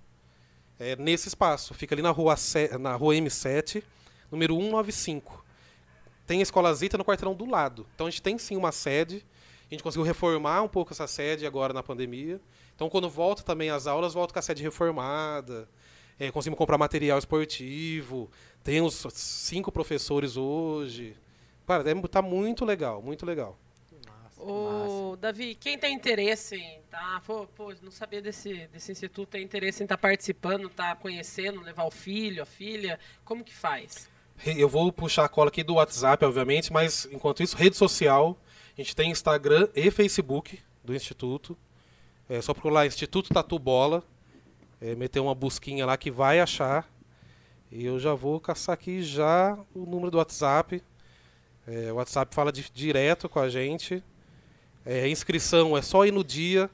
[0.78, 1.74] É, nesse espaço.
[1.74, 2.36] Fica ali na rua,
[2.78, 3.82] na rua M7,
[4.30, 5.48] número 195
[6.28, 7.86] tem a Escola Zita no quarteirão do lado.
[7.94, 9.24] Então a gente tem sim uma sede.
[9.70, 12.38] A gente conseguiu reformar um pouco essa sede agora na pandemia.
[12.76, 15.66] Então quando volta também as aulas, volta com a sede reformada.
[16.20, 18.30] É, conseguimos comprar material esportivo.
[18.62, 21.16] Temos cinco professores hoje.
[21.66, 23.58] Cara, é, tá muito legal, muito legal.
[24.38, 29.42] Ô, Davi, quem tem interesse em tá, pô, pô, não sabia desse, desse instituto, tem
[29.42, 33.54] interesse em estar tá participando, estar tá conhecendo, levar o filho, a filha, como que
[33.54, 34.08] faz?
[34.46, 38.38] Eu vou puxar a cola aqui do WhatsApp, obviamente, mas enquanto isso, rede social.
[38.76, 41.58] A gente tem Instagram e Facebook do Instituto.
[42.28, 44.04] É só procurar Instituto Tatu Bola.
[44.80, 46.88] É, meter uma busquinha lá que vai achar.
[47.72, 50.80] E eu já vou caçar aqui já o número do WhatsApp.
[51.66, 54.02] É, o WhatsApp fala de, direto com a gente.
[54.90, 56.70] É, inscrição é só ir no dia.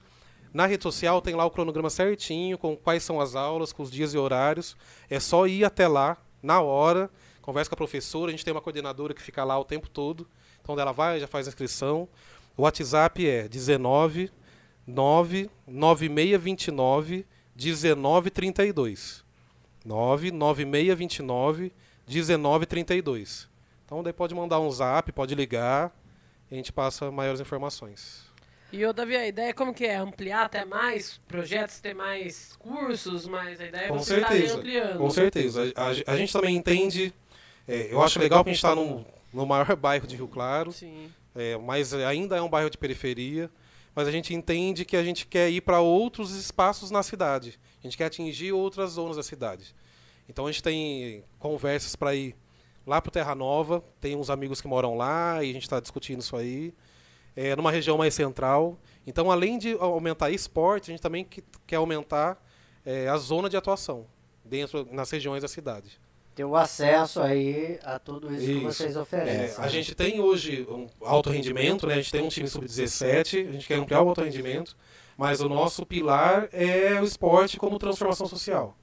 [0.53, 3.91] Na rede social tem lá o cronograma certinho, com quais são as aulas, com os
[3.91, 4.77] dias e horários.
[5.11, 7.11] É só ir até lá, na hora
[7.45, 10.27] conversa com a professora, a gente tem uma coordenadora que fica lá o tempo todo.
[10.63, 12.09] Então ela vai, já faz a inscrição.
[12.57, 14.31] O WhatsApp é 19
[14.87, 19.23] 99629 1932.
[19.85, 21.71] 99629
[22.09, 23.51] 1932.
[23.85, 25.95] Então daí pode mandar um zap, pode ligar,
[26.55, 28.25] a gente passa maiores informações.
[28.73, 29.97] E o Davi, a ideia é como que é?
[29.97, 34.99] Ampliar até mais projetos, ter mais cursos, mas a ideia é com você certeza, ampliando.
[34.99, 35.73] Com certeza.
[35.77, 37.15] A, a, a gente também entende
[37.67, 40.75] é, eu acho legal que a gente está no, no maior bairro de Rio Claro,
[41.35, 43.51] é, mas ainda é um bairro de periferia.
[43.95, 47.61] Mas a gente entende que a gente quer ir para outros espaços na cidade.
[47.79, 49.73] A gente quer atingir outras zonas da cidade.
[50.29, 52.35] Então a gente tem conversas para ir
[52.87, 53.83] lá para Terra Nova.
[54.01, 56.75] Tem uns amigos que moram lá e a gente está discutindo isso aí.
[57.37, 58.79] É, numa região mais central.
[59.07, 61.27] Então, além de aumentar esporte, a gente também
[61.67, 62.41] quer aumentar
[62.87, 64.07] é, a zona de atuação
[64.45, 66.01] dentro nas regiões da cidade
[66.35, 68.53] ter o acesso aí a tudo isso, isso.
[68.53, 69.63] que vocês oferecem.
[69.63, 71.95] É, a gente tem hoje um alto rendimento, né?
[71.95, 74.77] a gente tem um time sub-17, a gente quer ampliar o alto rendimento,
[75.17, 78.77] mas o nosso pilar é o esporte como transformação social.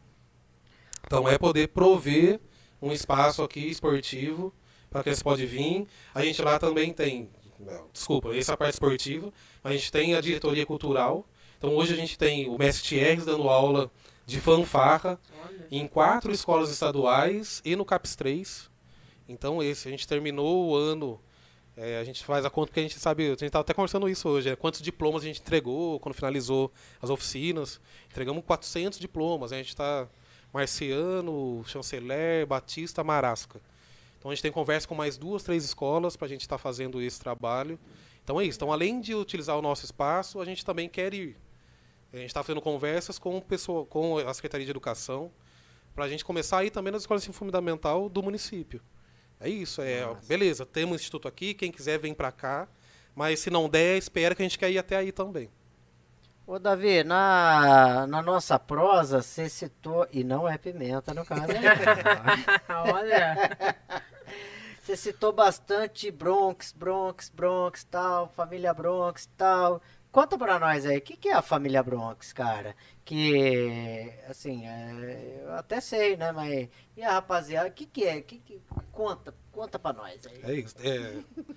[1.06, 2.40] Então é poder prover
[2.82, 4.54] um espaço aqui esportivo
[4.90, 5.88] para que eles podem vir.
[6.14, 7.30] A gente lá também tem
[7.94, 9.32] desculpa, essa é a parte esportiva.
[9.64, 11.28] A gente tem a diretoria cultural.
[11.58, 13.92] Então hoje a gente tem o mestre Thierry dando aula
[14.26, 15.68] de fanfarra Olha.
[15.70, 18.70] em quatro escolas estaduais e no CAPS 3.
[19.30, 21.22] Então esse, a gente terminou o ano,
[21.78, 24.10] é, a gente faz a conta porque a gente sabe, a gente estava até conversando
[24.10, 26.72] isso hoje, é, quantos diplomas a gente entregou quando finalizou
[27.02, 27.80] as oficinas.
[28.10, 30.08] Entregamos 400 diplomas, a gente está
[30.54, 33.62] Marciano, Chanceler, Batista, Marasca.
[34.18, 37.02] Então a gente tem conversa com mais duas, três escolas para a gente estar fazendo
[37.02, 37.80] esse trabalho.
[38.24, 38.58] Então é isso.
[38.58, 41.38] Então além de utilizar o nosso espaço, a gente também quer ir.
[42.14, 45.32] A gente está fazendo conversas com, pessoa, com a Secretaria de Educação
[45.96, 48.82] para a gente começar a ir também nas escolas de fundamental do município.
[49.40, 49.82] É isso.
[49.82, 50.28] É, Nossa.
[50.28, 52.68] beleza, temos um instituto aqui, quem quiser vem para cá.
[53.16, 55.50] Mas se não der, espera que a gente quer ir até aí também.
[56.52, 61.62] Ô, Davi, na, na nossa prosa, você citou, e não é pimenta no caso, né?
[62.92, 63.38] Olha.
[64.84, 69.82] Você citou bastante Bronx, Bronx, Bronx, tal, família Bronx, tal.
[70.12, 72.76] Conta pra nós aí, o que, que é a família Bronx, cara?
[73.06, 76.68] Que, assim, é, eu até sei, né, mas...
[76.98, 78.20] E a rapaziada, o que que é?
[78.20, 80.42] Que que, conta, conta pra nós aí.
[80.44, 80.76] É isso.
[80.80, 81.14] É,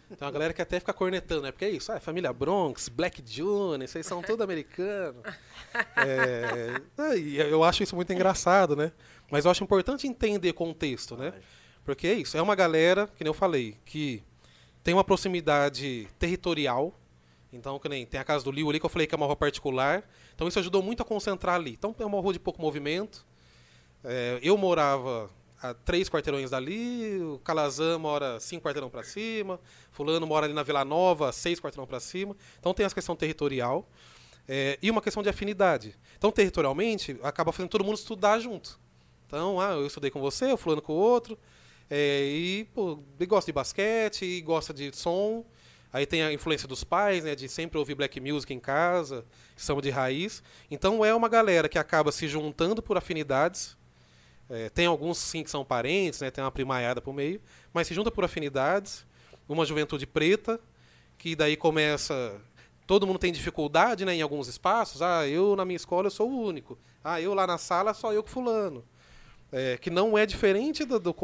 [0.09, 1.50] tem uma galera que até fica cornetando, né?
[1.50, 5.22] Porque é isso, ah, família Bronx, Black Junior, vocês são tudo americanos.
[5.96, 8.92] É, é, eu acho isso muito engraçado, né?
[9.30, 11.34] Mas eu acho importante entender contexto, né?
[11.84, 14.22] Porque é isso, é uma galera, que nem eu falei, que
[14.84, 16.94] tem uma proximidade territorial.
[17.57, 19.26] Então, que nem tem a casa do Liu ali, que eu falei que é uma
[19.26, 20.02] rua particular.
[20.34, 21.72] Então, isso ajudou muito a concentrar ali.
[21.72, 23.24] Então, é uma rua de pouco movimento.
[24.02, 25.30] É, eu morava
[25.62, 29.59] a três quarteirões dali, o Calazan mora cinco quarteirão para cima,
[29.90, 32.36] fulano mora ali na Vila Nova, seis quarteirão para cima.
[32.59, 33.88] Então, tem essa questão territorial.
[34.46, 35.96] É, e uma questão de afinidade.
[36.18, 38.78] Então, territorialmente, acaba fazendo todo mundo estudar junto.
[39.26, 41.38] Então, ah, eu estudei com você, o fulano com o outro.
[41.88, 45.44] É, e, pô, gosta de basquete, e gosta de som.
[45.95, 49.24] Aí tem a influência dos pais, né, de sempre ouvir black music em casa,
[49.57, 50.42] samba de raiz.
[50.68, 53.76] Então é uma galera que acaba se juntando por afinidades.
[54.51, 57.40] É, tem alguns sim que são parentes, né, tem uma primaiada por meio,
[57.72, 59.07] mas se junta por afinidades.
[59.49, 60.59] Uma juventude preta,
[61.16, 62.40] que daí começa.
[62.88, 65.01] Todo mundo tem dificuldade né, em alguns espaços.
[65.01, 66.76] Ah, eu na minha escola eu sou o único.
[67.05, 68.84] Ah, eu lá na sala só eu com fulano.
[69.53, 71.14] É, que não é diferente do, do,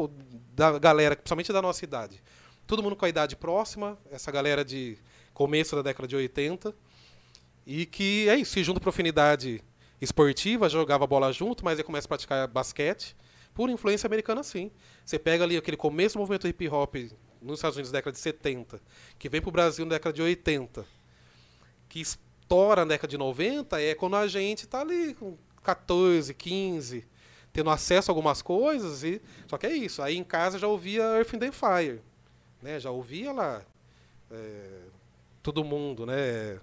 [0.55, 2.23] da galera, principalmente da nossa idade.
[2.71, 4.97] Todo mundo com a idade próxima, essa galera de
[5.33, 6.73] começo da década de 80.
[7.67, 9.61] E que é isso, se junta para afinidade
[9.99, 13.13] esportiva, jogava bola junto, mas aí começa a praticar basquete.
[13.53, 14.71] Por influência americana, sim.
[15.03, 16.95] Você pega ali aquele começo do movimento hip hop
[17.41, 18.79] nos Estados Unidos na década de 70,
[19.19, 20.85] que vem para o Brasil na década de 80,
[21.89, 27.05] que estoura na década de 90, é quando a gente está ali com 14, 15,
[27.51, 29.03] tendo acesso a algumas coisas.
[29.03, 30.01] e Só que é isso.
[30.01, 32.10] Aí em casa já ouvia Earth, and Fire.
[32.61, 32.79] Né?
[32.79, 33.61] Já ouvia lá
[34.29, 34.81] é,
[35.41, 36.59] todo mundo, né?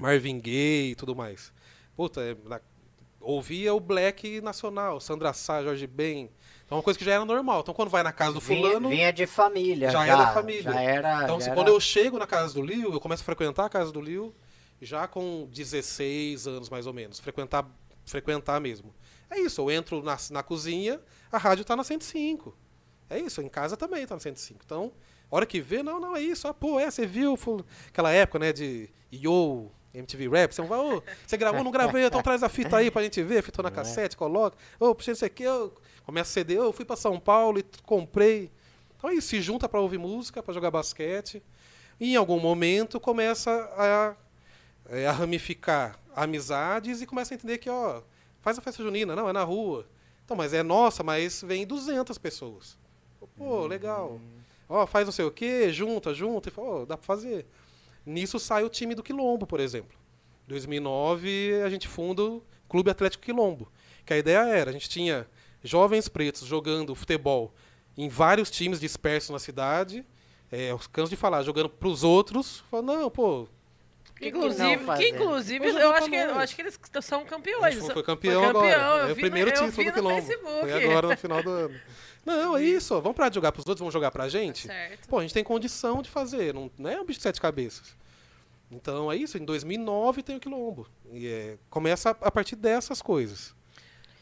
[0.00, 1.52] Marvin Gaye e tudo mais.
[1.96, 2.60] Puta, é, na-
[3.20, 6.30] ouvia o Black Nacional, Sandra Sá, Jorge Ben.
[6.64, 7.60] Então é uma coisa que já era normal.
[7.60, 8.88] Então quando vai na casa do Vinha, fulano...
[8.88, 9.90] vinha de família.
[9.90, 10.62] já Já, da família.
[10.62, 11.24] Já era.
[11.24, 13.64] Então, já se era- quando eu chego na casa do Liu, eu começo a frequentar
[13.66, 14.34] a casa do Liu
[14.82, 17.20] já com 16 anos, mais ou menos.
[17.20, 17.66] Frequentar,
[18.04, 18.94] frequentar mesmo.
[19.30, 21.00] É isso, eu entro na, na cozinha,
[21.32, 22.54] a rádio tá na 105.
[23.08, 24.60] É isso, em casa também tá na 105.
[24.64, 24.92] Então,
[25.30, 26.48] hora que vê, não, não, é isso.
[26.48, 27.36] Ah, pô, é, você viu
[27.88, 32.22] aquela época, né, de Yo, MTV Rap, você vai, ô, você gravou, não gravei, então
[32.22, 33.76] traz a fita aí pra gente ver, fita na Não é?
[33.76, 34.56] cassete, coloca.
[34.80, 35.72] Ô, puxei isso aqui, eu
[36.04, 38.50] começo a CD, eu fui pra São Paulo e comprei.
[38.96, 41.42] Então é isso, se junta pra ouvir música, pra jogar basquete.
[42.00, 44.16] E em algum momento começa a,
[44.88, 48.02] é, a ramificar amizades e começa a entender que, ó,
[48.40, 49.86] faz a festa junina, não, é na rua.
[50.24, 52.76] Então, mas é nossa, mas vem 200 pessoas.
[53.36, 54.20] Pô, legal.
[54.68, 57.46] Ó, faz não sei o quê, junta, junta, e fala, ó, dá pra fazer.
[58.06, 59.96] Nisso sai o time do Quilombo, por exemplo.
[60.46, 63.70] 2009 a gente funda o Clube Atlético Quilombo.
[64.04, 65.26] Que a ideia era, a gente tinha
[65.62, 67.54] jovens pretos jogando futebol
[67.96, 70.04] em vários times dispersos na cidade.
[70.52, 72.62] É, os canso de falar, jogando pros outros.
[72.70, 73.48] Fala, não, pô,
[74.16, 77.76] que Inclusive, que, inclusive eu acho, que, eu acho que eles são campeões.
[77.76, 78.68] São- foi campeão, foi agora.
[78.68, 80.22] eu é o vi primeiro no, título do Quilombo.
[80.22, 80.60] Facebook.
[80.60, 81.80] Foi agora no final do ano.
[82.24, 82.94] Não, é isso.
[82.94, 84.66] ó, Vamos parar de jogar pros outros, vamos jogar pra gente?
[84.66, 85.08] Certo.
[85.08, 87.94] Pô, a gente tem condição de fazer, não, não é um bicho de sete cabeças.
[88.70, 90.86] Então é isso, em 2009 tem o Quilombo.
[91.12, 93.54] E é, começa a, a partir dessas coisas.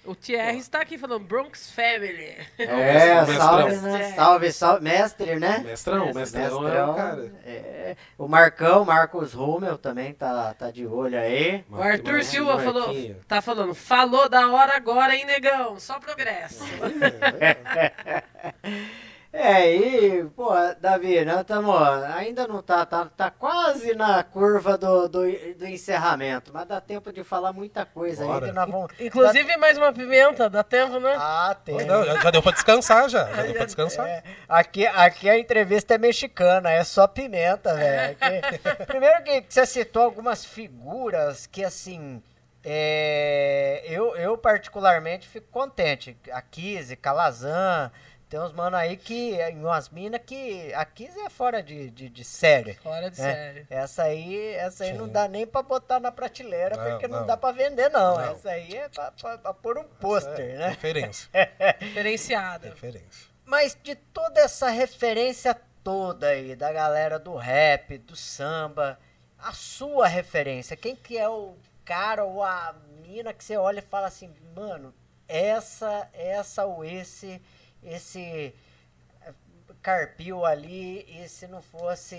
[0.05, 2.37] O Thierry está aqui falando Bronx Family.
[2.59, 3.37] É, Mestrão.
[3.39, 4.13] salve, né?
[4.15, 4.85] Salve, salve.
[4.85, 5.59] Mestre, né?
[5.59, 7.33] Mestrão, mestrão, é o cara.
[7.45, 7.97] é.
[8.19, 11.65] O Marcão, Marcos Rummel também tá, tá de olho aí.
[11.71, 15.79] O Arthur Marquinhos, Silva falou, tá falando, falou da hora agora, hein, negão?
[15.79, 16.65] Só progresso.
[17.41, 18.23] É,
[19.35, 21.75] e, pô, Davi, nós estamos.
[22.17, 25.21] Ainda não tá, tá, tá quase na curva do, do,
[25.57, 28.47] do encerramento, mas dá tempo de falar muita coisa Bora.
[28.47, 28.61] ainda.
[28.61, 31.17] Nós vamos, Inclusive, mais uma pimenta, dá tempo, né?
[31.19, 31.83] Ah, tem.
[31.87, 33.25] Não, já, já deu pra descansar, já.
[33.25, 34.07] Já deu pra descansar.
[34.07, 38.17] É, aqui, aqui a entrevista é mexicana, é só pimenta, velho.
[38.87, 42.23] Primeiro que você citou algumas figuras que, assim,
[42.65, 46.17] é, eu, eu particularmente fico contente.
[46.31, 47.91] A Kizzy, Calazan,
[48.33, 52.25] tem uns mano aí que, umas minas que, a Kizzy é fora de, de, de
[52.25, 52.73] série.
[52.77, 53.35] Fora de né?
[53.35, 53.67] série.
[53.69, 57.27] Essa aí, essa aí não dá nem pra botar na prateleira, Não, porque não, não.
[57.27, 58.17] dá pra vender, não.
[58.17, 58.33] Não.
[58.33, 60.69] Essa aí é pra, pra, pra pôr um pôster, né?
[60.71, 61.29] Referência.
[61.79, 62.71] Diferenciada.
[62.71, 63.29] Referência.
[63.45, 65.55] Mas de toda essa referência
[65.85, 68.99] toda aí, da galera do rap, do samba,
[69.39, 71.55] a sua referência, quem que é o
[71.85, 74.95] cara ou a mina que você olha e fala assim, mano,
[75.29, 77.43] essa, essa ou esse,
[77.83, 78.55] esse
[79.21, 79.35] eh,
[79.83, 82.17] carpio ali, e se não fosse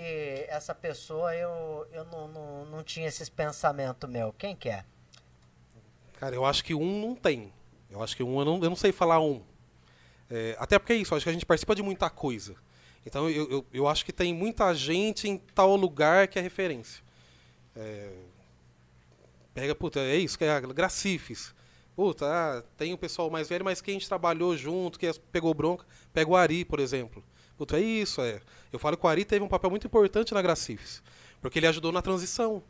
[0.48, 4.32] essa pessoa, eu, eu não, não, não tinha esses pensamentos meu.
[4.32, 4.84] Quem que é?
[6.18, 7.52] Cara, eu acho que um não tem.
[7.90, 9.42] Eu acho que um, eu não, eu não sei falar um.
[10.30, 12.56] É, até porque é isso, acho que a gente participa de muita coisa.
[13.06, 17.02] Então eu, eu, eu acho que tem muita gente em tal lugar que é referência.
[17.76, 18.10] É,
[19.52, 21.53] pega, puta, é isso, que é Gracifes.
[21.94, 25.54] Puta, ah, tem o pessoal mais velho, mas quem a gente trabalhou junto, que pegou
[25.54, 27.22] bronca, pega o Ari, por exemplo.
[27.56, 28.40] Puta, é isso, é.
[28.72, 31.02] Eu falo que o Ari teve um papel muito importante na Gracifes,
[31.40, 32.62] porque ele ajudou na transição.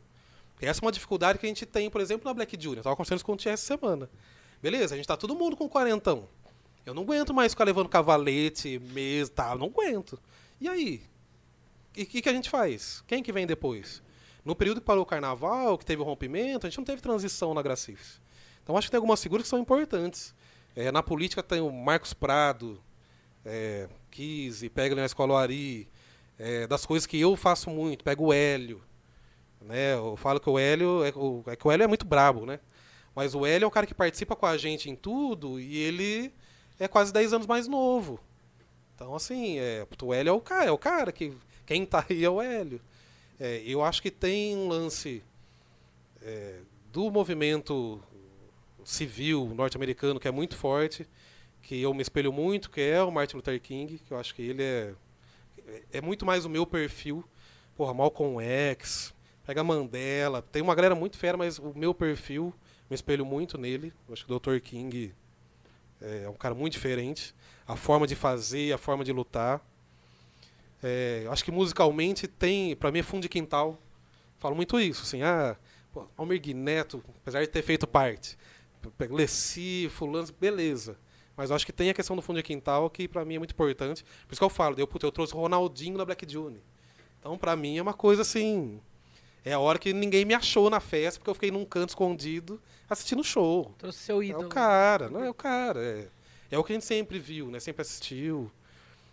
[0.60, 2.78] E essa é uma dificuldade que a gente tem, por exemplo, na Black Junior.
[2.78, 4.10] Eu tava conversando isso com o Tia essa semana.
[4.62, 6.28] Beleza, a gente tá todo mundo com quarentão.
[6.84, 10.20] Eu não aguento mais ficar levando cavalete, mesa, tá, não aguento.
[10.60, 11.02] E aí?
[11.96, 13.02] E o que, que a gente faz?
[13.06, 14.02] Quem que vem depois?
[14.44, 17.54] No período que parou o carnaval, que teve o rompimento, a gente não teve transição
[17.54, 18.20] na Gracifes.
[18.64, 20.34] Então acho que tem algumas figuras que são importantes.
[20.74, 22.82] É, na política tem o Marcos Prado,
[23.44, 25.86] é, Kise, pega na escola Ari,
[26.38, 28.82] é, das coisas que eu faço muito, pego o Hélio.
[29.60, 29.94] Né?
[29.94, 32.58] Eu falo que o Hélio é, o, é que o Hélio é muito brabo, né?
[33.14, 36.32] Mas o Hélio é o cara que participa com a gente em tudo e ele
[36.80, 38.18] é quase 10 anos mais novo.
[38.94, 41.32] Então, assim, é, o Hélio é o cara, é o cara que.
[41.66, 42.80] Quem tá aí é o Hélio.
[43.38, 45.22] É, eu acho que tem um lance
[46.22, 46.60] é,
[46.92, 48.02] do movimento
[48.84, 51.06] civil norte-americano que é muito forte,
[51.62, 54.42] que eu me espelho muito, que é o Martin Luther King, que eu acho que
[54.42, 54.94] ele é,
[55.92, 57.24] é muito mais o meu perfil.
[57.76, 59.14] Porra, Malcolm X,
[59.44, 62.54] pega Mandela, tem uma galera muito fera, mas o meu perfil,
[62.88, 63.92] me espelho muito nele.
[64.06, 64.60] Eu acho que o Dr.
[64.60, 65.14] King
[66.00, 67.34] é um cara muito diferente.
[67.66, 69.60] A forma de fazer, a forma de lutar.
[70.82, 73.78] É, acho que musicalmente tem, pra mim é fundo de quintal.
[74.38, 75.56] Falo muito isso, assim, ah,
[76.16, 78.36] Almir Neto, apesar de ter feito parte,
[79.10, 80.96] Leci, fulano, beleza.
[81.36, 83.38] Mas eu acho que tem a questão do fundo de quintal que pra mim é
[83.38, 84.04] muito importante.
[84.26, 86.60] Por isso que eu falo, eu, eu trouxe Ronaldinho da Black June.
[87.18, 88.80] Então pra mim é uma coisa assim,
[89.44, 92.60] é a hora que ninguém me achou na festa, porque eu fiquei num canto escondido
[92.88, 93.74] assistindo o show.
[93.78, 94.46] Trouxe seu É ídolo.
[94.46, 95.80] o cara, não é o cara.
[95.82, 96.08] É,
[96.52, 97.58] é o que a gente sempre viu, né?
[97.58, 98.50] Sempre assistiu.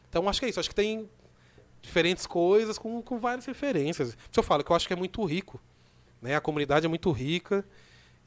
[0.10, 0.60] Então acho que é isso.
[0.60, 1.10] Acho que tem
[1.82, 4.14] diferentes coisas com, com várias referências.
[4.14, 5.60] Por isso eu falo que eu acho que é muito rico.
[6.22, 6.36] Né?
[6.36, 7.66] A comunidade é muito rica.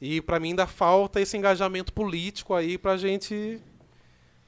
[0.01, 3.61] E para mim ainda falta esse engajamento político aí pra gente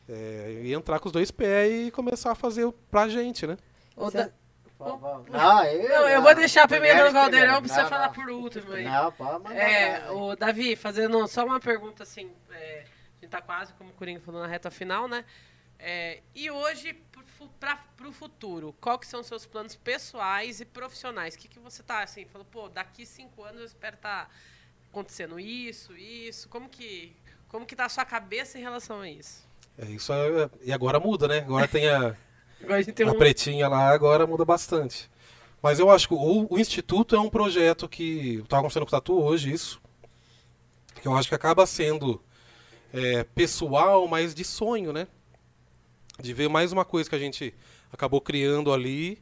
[0.08, 3.58] é, entrar com os dois pés e começar a fazer pra gente, né?
[4.14, 4.30] Da-.
[4.80, 7.84] Não, eu, Não, eu vou deixar a Primeiro, no caldeirão pra primeiro.
[7.84, 8.84] você falar Não, por último aí.
[8.84, 9.56] Não, pode mandar.
[9.56, 12.84] É, o Davi, fazendo só uma pergunta assim, é,
[13.18, 15.26] a gente tá quase, como o Coringa falou, na reta final, né?
[15.80, 16.93] É, e hoje,
[17.60, 21.34] para o futuro, qual que são os seus planos pessoais e profissionais?
[21.34, 24.30] O que, que você tá, assim, falou, pô, daqui cinco anos eu espero estar
[24.98, 27.16] acontecendo isso, isso, como que,
[27.48, 29.48] como que tá a sua cabeça em relação a isso?
[29.78, 31.39] É, isso é- e agora muda, né?
[31.39, 32.16] Agora tem a,
[32.62, 33.18] Agora a a um...
[33.18, 35.10] pretinha lá, agora muda bastante.
[35.62, 38.36] Mas eu acho que o, o Instituto é um projeto que.
[38.36, 39.82] Eu estava conversando com o Tatu hoje, isso.
[41.02, 42.22] Que eu acho que acaba sendo
[42.93, 45.08] é, pessoal, mas de sonho, né?
[46.20, 47.54] De ver mais uma coisa que a gente
[47.91, 49.22] acabou criando ali.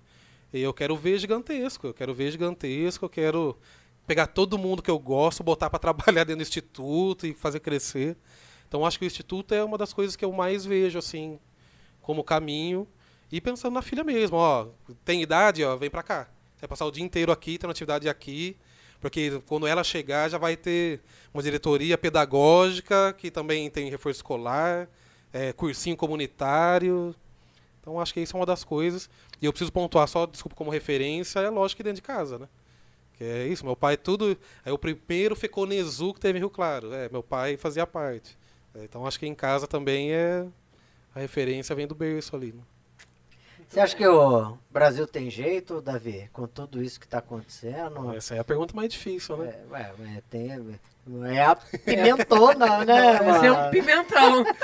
[0.53, 1.87] E eu quero ver gigantesco.
[1.87, 3.05] Eu quero ver gigantesco.
[3.05, 3.57] Eu quero
[4.05, 8.15] pegar todo mundo que eu gosto, botar para trabalhar dentro do Instituto e fazer crescer.
[8.67, 11.39] Então acho que o Instituto é uma das coisas que eu mais vejo, assim,
[12.01, 12.87] como caminho.
[13.31, 14.67] E pensando na filha mesmo, ó,
[15.03, 16.29] tem idade, ó, vem pra cá.
[16.55, 18.55] Você vai passar o dia inteiro aqui, tendo atividade aqui,
[19.01, 21.01] porque quando ela chegar já vai ter
[21.33, 24.87] uma diretoria pedagógica que também tem reforço escolar,
[25.33, 27.15] é, cursinho comunitário.
[27.81, 29.09] Então acho que isso é uma das coisas.
[29.41, 32.47] E eu preciso pontuar só, desculpa, como referência, é lógico que dentro de casa, né?
[33.17, 34.37] Que é isso, meu pai tudo.
[34.65, 36.93] Aí o primeiro ficou Nezu que teve em Rio Claro.
[36.93, 38.37] É, meu pai fazia parte.
[38.75, 40.45] É, então acho que em casa também é.
[41.13, 42.51] A referência vem do berço ali.
[42.51, 42.61] Né?
[43.67, 48.13] Você acha que o Brasil tem jeito, Davi, com tudo isso que está acontecendo?
[48.13, 49.47] Essa é a pergunta mais difícil, né?
[49.47, 50.79] É, ué, ué, tem,
[51.25, 53.19] é a pimentona, né?
[53.19, 54.43] Vai ser um pimentão.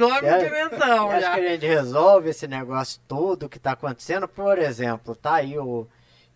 [0.00, 1.34] Um É, pimentão Acho já.
[1.34, 4.26] que a gente resolve esse negócio todo que está acontecendo.
[4.26, 5.86] Por exemplo, tá aí o.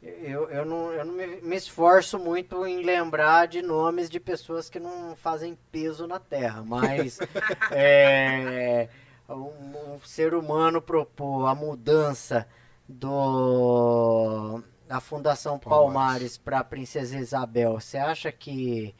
[0.05, 4.69] Eu, eu não, eu não me, me esforço muito em lembrar de nomes de pessoas
[4.69, 7.19] que não fazem peso na Terra, mas
[7.73, 8.89] é,
[9.29, 12.47] um, um ser humano propor a mudança
[12.87, 15.95] do da Fundação Palmares.
[15.95, 17.81] Palmares para a Princesa Isabel.
[17.81, 18.95] Você acha que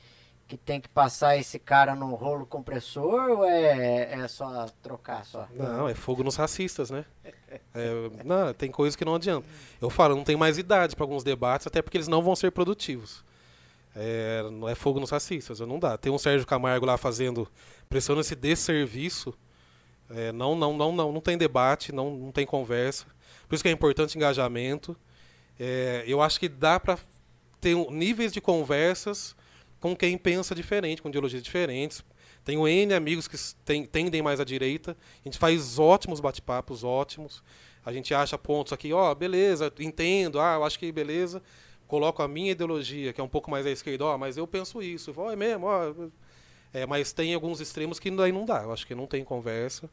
[0.47, 5.49] que tem que passar esse cara no rolo compressor ou é, é só trocar só?
[5.55, 7.05] Não, é fogo nos racistas, né?
[7.75, 9.47] É, não, tem coisas que não adianta.
[9.81, 12.51] Eu falo, não tem mais idade para alguns debates, até porque eles não vão ser
[12.51, 13.25] produtivos.
[13.97, 15.97] É, não é fogo nos racistas, não dá.
[15.97, 17.49] Tem um Sérgio Camargo lá fazendo,
[17.89, 19.33] prestando esse desserviço.
[20.11, 23.07] É, não, não, não, não, não tem debate, não, não tem conversa.
[23.49, 24.97] Por isso que é importante engajamento.
[25.59, 26.99] É, eu acho que dá para
[27.61, 29.35] ter um- níveis de conversas
[29.85, 32.03] com quem pensa diferente, com ideologias diferentes.
[32.43, 34.97] Tenho N amigos que tem- tendem mais à direita.
[35.23, 37.43] A gente faz ótimos bate-papos, ótimos.
[37.85, 41.43] A gente acha pontos aqui, ó, beleza, entendo, ah, eu acho que beleza.
[41.87, 44.81] Coloco a minha ideologia, que é um pouco mais à esquerda, ó, mas eu penso
[44.81, 45.13] isso.
[45.19, 45.93] Ó, é mesmo, ó.
[46.73, 48.63] É, mas tem alguns extremos que daí não dá.
[48.63, 49.91] Eu acho que não tem conversa.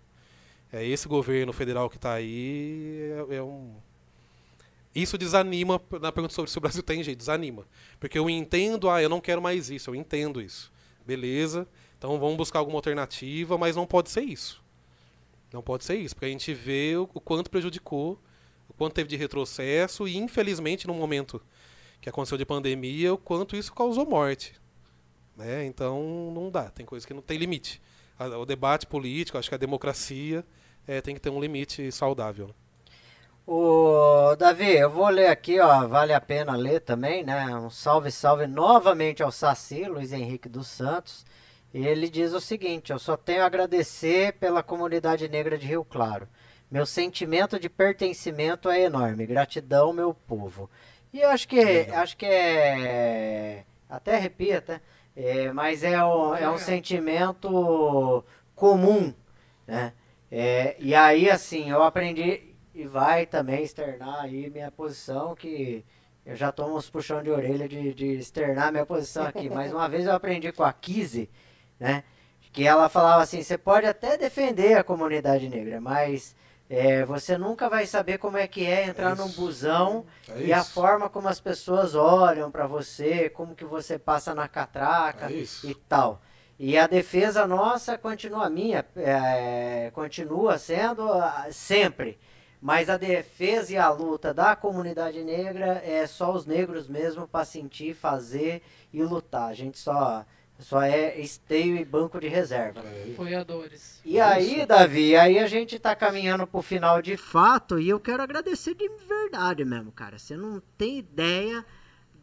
[0.72, 3.76] É, esse governo federal que está aí é, é um.
[4.94, 7.66] Isso desanima, na pergunta sobre se o Brasil tem jeito, desanima.
[8.00, 10.72] Porque eu entendo, ah, eu não quero mais isso, eu entendo isso.
[11.06, 11.68] Beleza,
[11.98, 14.62] então vamos buscar alguma alternativa, mas não pode ser isso.
[15.52, 18.22] Não pode ser isso, porque a gente vê o, quanto prejudicou,
[18.70, 21.42] o quanto teve de retrocesso e, infelizmente, no momento
[22.00, 24.54] que aconteceu de pandemia, o quanto isso causou morte.
[25.36, 25.66] Né?
[25.66, 27.82] Então, não dá, tem coisa que não tem limite.
[28.40, 30.46] O debate político, acho que a democracia
[30.88, 32.48] eh, tem que ter um limite saudável.
[32.48, 32.54] né?
[33.54, 37.54] O Davi, eu vou ler aqui, ó, vale a pena ler também, né?
[37.54, 41.26] Um salve, salve novamente ao Saci, Luiz Henrique dos Santos.
[41.74, 45.84] E ele diz o seguinte: Eu só tenho a agradecer pela comunidade negra de Rio
[45.84, 46.30] Claro.
[46.72, 49.26] Meu sentimento de pertencimento é enorme.
[49.26, 50.70] Gratidão, meu povo.
[51.12, 54.80] E eu acho que acho que é até arrepia, tá?
[55.14, 58.24] É, mas é um, é um sentimento
[58.56, 59.14] comum,
[59.68, 59.92] né?
[60.32, 65.84] É, e aí, assim, eu aprendi e vai também externar aí minha posição, que
[66.26, 69.50] eu já tomo uns puxão de orelha de, de externar minha posição aqui.
[69.50, 71.30] Mas uma vez eu aprendi com a Kizzy,
[71.80, 72.04] né?
[72.54, 76.36] Que ela falava assim, você pode até defender a comunidade negra, mas
[76.70, 79.42] é, você nunca vai saber como é que é entrar num isso.
[79.42, 84.34] busão É e a forma como as pessoas olham pra você, como que você passa
[84.36, 86.22] na catraca É e tal.
[86.58, 91.08] E a defesa nossa continua minha, é, continua sendo
[91.52, 92.20] sempre.
[92.62, 97.44] Mas a defesa e a luta da comunidade negra é só os negros mesmo para
[97.44, 98.62] sentir, fazer
[98.94, 99.50] e lutar.
[99.50, 100.24] A gente só,
[100.60, 102.82] só é esteio e banco de reserva.
[102.82, 104.00] É, Apoiadores.
[104.06, 108.22] E aí, Davi, aí a gente tá caminhando pro final de fato e eu quero
[108.22, 110.20] agradecer de verdade mesmo, cara.
[110.20, 111.66] Você não tem ideia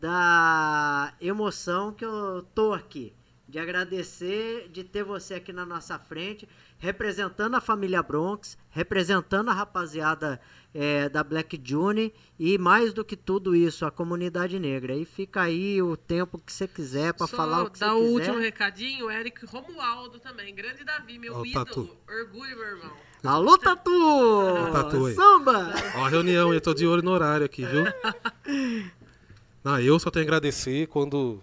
[0.01, 3.13] da emoção que eu tô aqui.
[3.49, 6.47] De agradecer de ter você aqui na nossa frente,
[6.79, 10.41] representando a família Bronx, representando a rapaziada
[10.75, 14.95] eh, da Black June e mais do que tudo isso, a comunidade negra.
[14.95, 17.95] E fica aí o tempo que você quiser para Só falar o que você dar
[17.95, 18.13] o quiser.
[18.13, 20.55] último recadinho, o Eric Romualdo também.
[20.55, 21.65] Grande Davi, meu Ó o ídolo.
[21.65, 21.97] tatu.
[22.09, 22.93] Orgulho, meu irmão.
[23.25, 23.91] Alô, Tatu!
[24.73, 25.13] Tatu.
[25.13, 25.73] Samba!
[25.97, 27.85] Ó a reunião, eu tô de olho no horário aqui, viu?
[29.65, 31.43] Não, eu só tenho a agradecer quando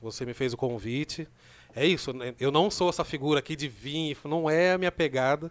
[0.00, 1.28] você me fez o convite.
[1.74, 2.34] É isso, né?
[2.40, 5.50] eu não sou essa figura aqui de vir, não é a minha pegada,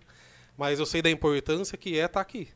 [0.57, 2.49] mas eu sei da importância que é estar aqui.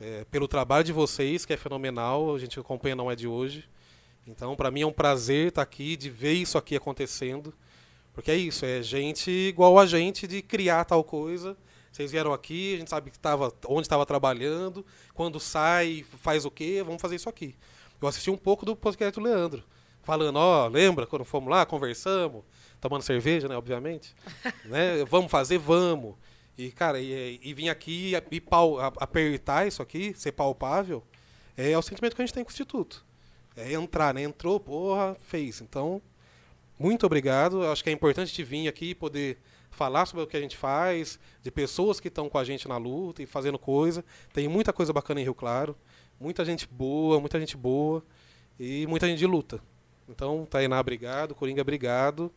[0.00, 3.68] É, pelo trabalho de vocês, que é fenomenal, a gente acompanha não é de hoje.
[4.26, 7.52] Então, para mim é um prazer estar aqui, de ver isso aqui acontecendo.
[8.12, 11.56] Porque é isso, é gente igual a gente de criar tal coisa.
[11.90, 16.50] Vocês vieram aqui, a gente sabe que tava, onde estava trabalhando, quando sai, faz o
[16.50, 17.54] quê, vamos fazer isso aqui.
[18.00, 19.62] Eu assisti um pouco do podcast do Leandro,
[20.02, 22.42] falando, ó, lembra quando fomos lá, conversamos,
[22.84, 24.14] tomando cerveja, né, obviamente?
[24.66, 25.04] né?
[25.08, 26.14] Vamos fazer, vamos.
[26.56, 31.02] E, cara, e, e vir aqui e pau, a- apertar isso aqui, ser palpável,
[31.56, 33.04] é, o sentimento que a gente tem com o Instituto.
[33.56, 34.22] É entrar, né?
[34.22, 35.60] Entrou, porra, fez.
[35.60, 36.02] Então,
[36.78, 37.62] muito obrigado.
[37.62, 39.38] Eu Acho que é importante te vir aqui e poder
[39.70, 42.76] falar sobre o que a gente faz, de pessoas que estão com a gente na
[42.76, 44.04] luta e fazendo coisa.
[44.32, 45.76] Tem muita coisa bacana em Rio Claro,
[46.20, 48.04] muita gente boa, muita gente boa
[48.58, 49.60] e muita gente de luta.
[50.08, 52.30] Então, Tainá, obrigado, Coringa, obrigado.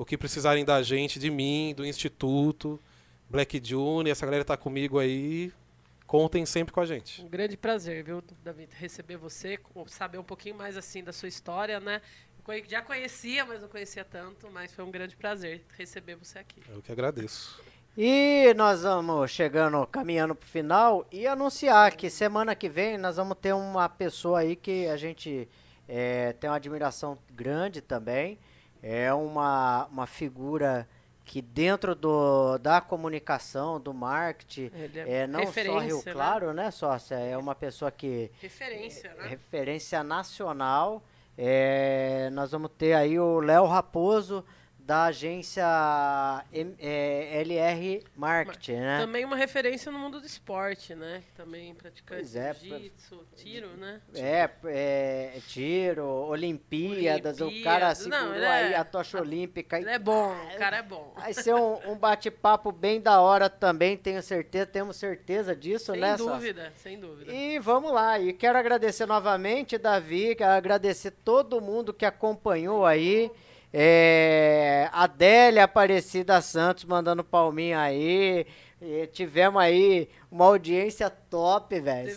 [0.00, 2.80] O que precisarem da gente, de mim, do Instituto,
[3.28, 5.52] Black June, essa galera tá comigo aí,
[6.06, 7.20] contem sempre com a gente.
[7.20, 11.78] Um grande prazer, viu, David, receber você, saber um pouquinho mais assim da sua história,
[11.78, 12.00] né?
[12.48, 16.62] Eu já conhecia, mas não conhecia tanto, mas foi um grande prazer receber você aqui.
[16.66, 17.62] Eu que agradeço.
[17.94, 23.18] E nós vamos chegando, caminhando para o final e anunciar que semana que vem nós
[23.18, 25.46] vamos ter uma pessoa aí que a gente
[25.86, 28.38] é, tem uma admiração grande também.
[28.82, 30.88] É uma, uma figura
[31.24, 36.12] que dentro do, da comunicação, do marketing, é, é, não só Rio né?
[36.12, 37.14] Claro, né, sócia?
[37.14, 38.30] É uma pessoa que...
[38.40, 39.28] Referência, né?
[39.28, 41.02] Referência nacional.
[41.38, 44.44] É, nós vamos ter aí o Léo Raposo,
[44.90, 45.64] da agência
[46.52, 48.98] é, LR Marketing, né?
[48.98, 51.22] Também uma referência no mundo do esporte, né?
[51.36, 54.00] Também praticante é, jiu-jitsu, tiro, né?
[54.16, 59.78] É, é, tiro, Olimpíadas, Olimpíadas, o cara segurou Não, aí é, a tocha olímpica.
[59.78, 61.12] Ele é bom, o cara é bom.
[61.14, 66.00] Vai ser um, um bate-papo bem da hora também, tenho certeza, temos certeza disso, sem
[66.00, 66.16] né?
[66.16, 67.32] Sem dúvida, sem dúvida.
[67.32, 73.30] E vamos lá, e quero agradecer novamente, Davi, quero agradecer todo mundo que acompanhou aí.
[73.72, 78.46] É, Adélia Aparecida Santos mandando palminha aí.
[78.82, 82.14] E tivemos aí uma audiência top, velho.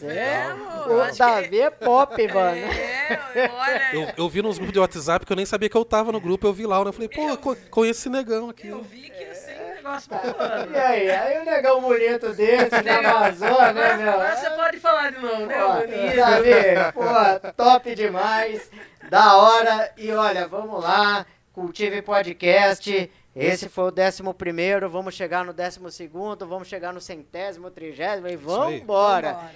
[0.88, 1.62] O Davi que...
[1.62, 2.58] é pop, mano.
[2.58, 3.95] É, olha.
[3.95, 6.22] Eu, eu vi nos grupos de WhatsApp que eu nem sabia que eu tava no
[6.22, 6.47] grupo.
[6.47, 7.38] Eu vi lá, eu falei, pô, eu,
[7.70, 8.70] conheço esse negão aqui.
[8.70, 10.72] Eu vi que assim, o negócio falando.
[10.72, 11.12] E aí?
[11.12, 14.14] Aí o negão bonito desse na Amazônia, né, meu?
[14.14, 16.16] Agora você pode falar de novo, né, bonito?
[16.16, 18.72] Davi, pô, top demais.
[19.10, 19.91] Da hora.
[19.97, 21.26] E olha, vamos lá.
[21.54, 23.12] Cultive Podcast.
[23.36, 28.28] Esse foi o décimo primeiro, vamos chegar no décimo segundo, vamos chegar no centésimo, trigésimo
[28.28, 29.51] e vamos embora.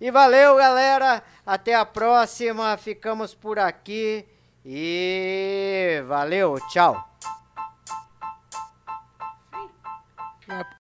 [0.00, 1.22] E valeu, galera.
[1.46, 2.76] Até a próxima.
[2.76, 4.26] Ficamos por aqui.
[4.64, 7.08] E valeu, tchau.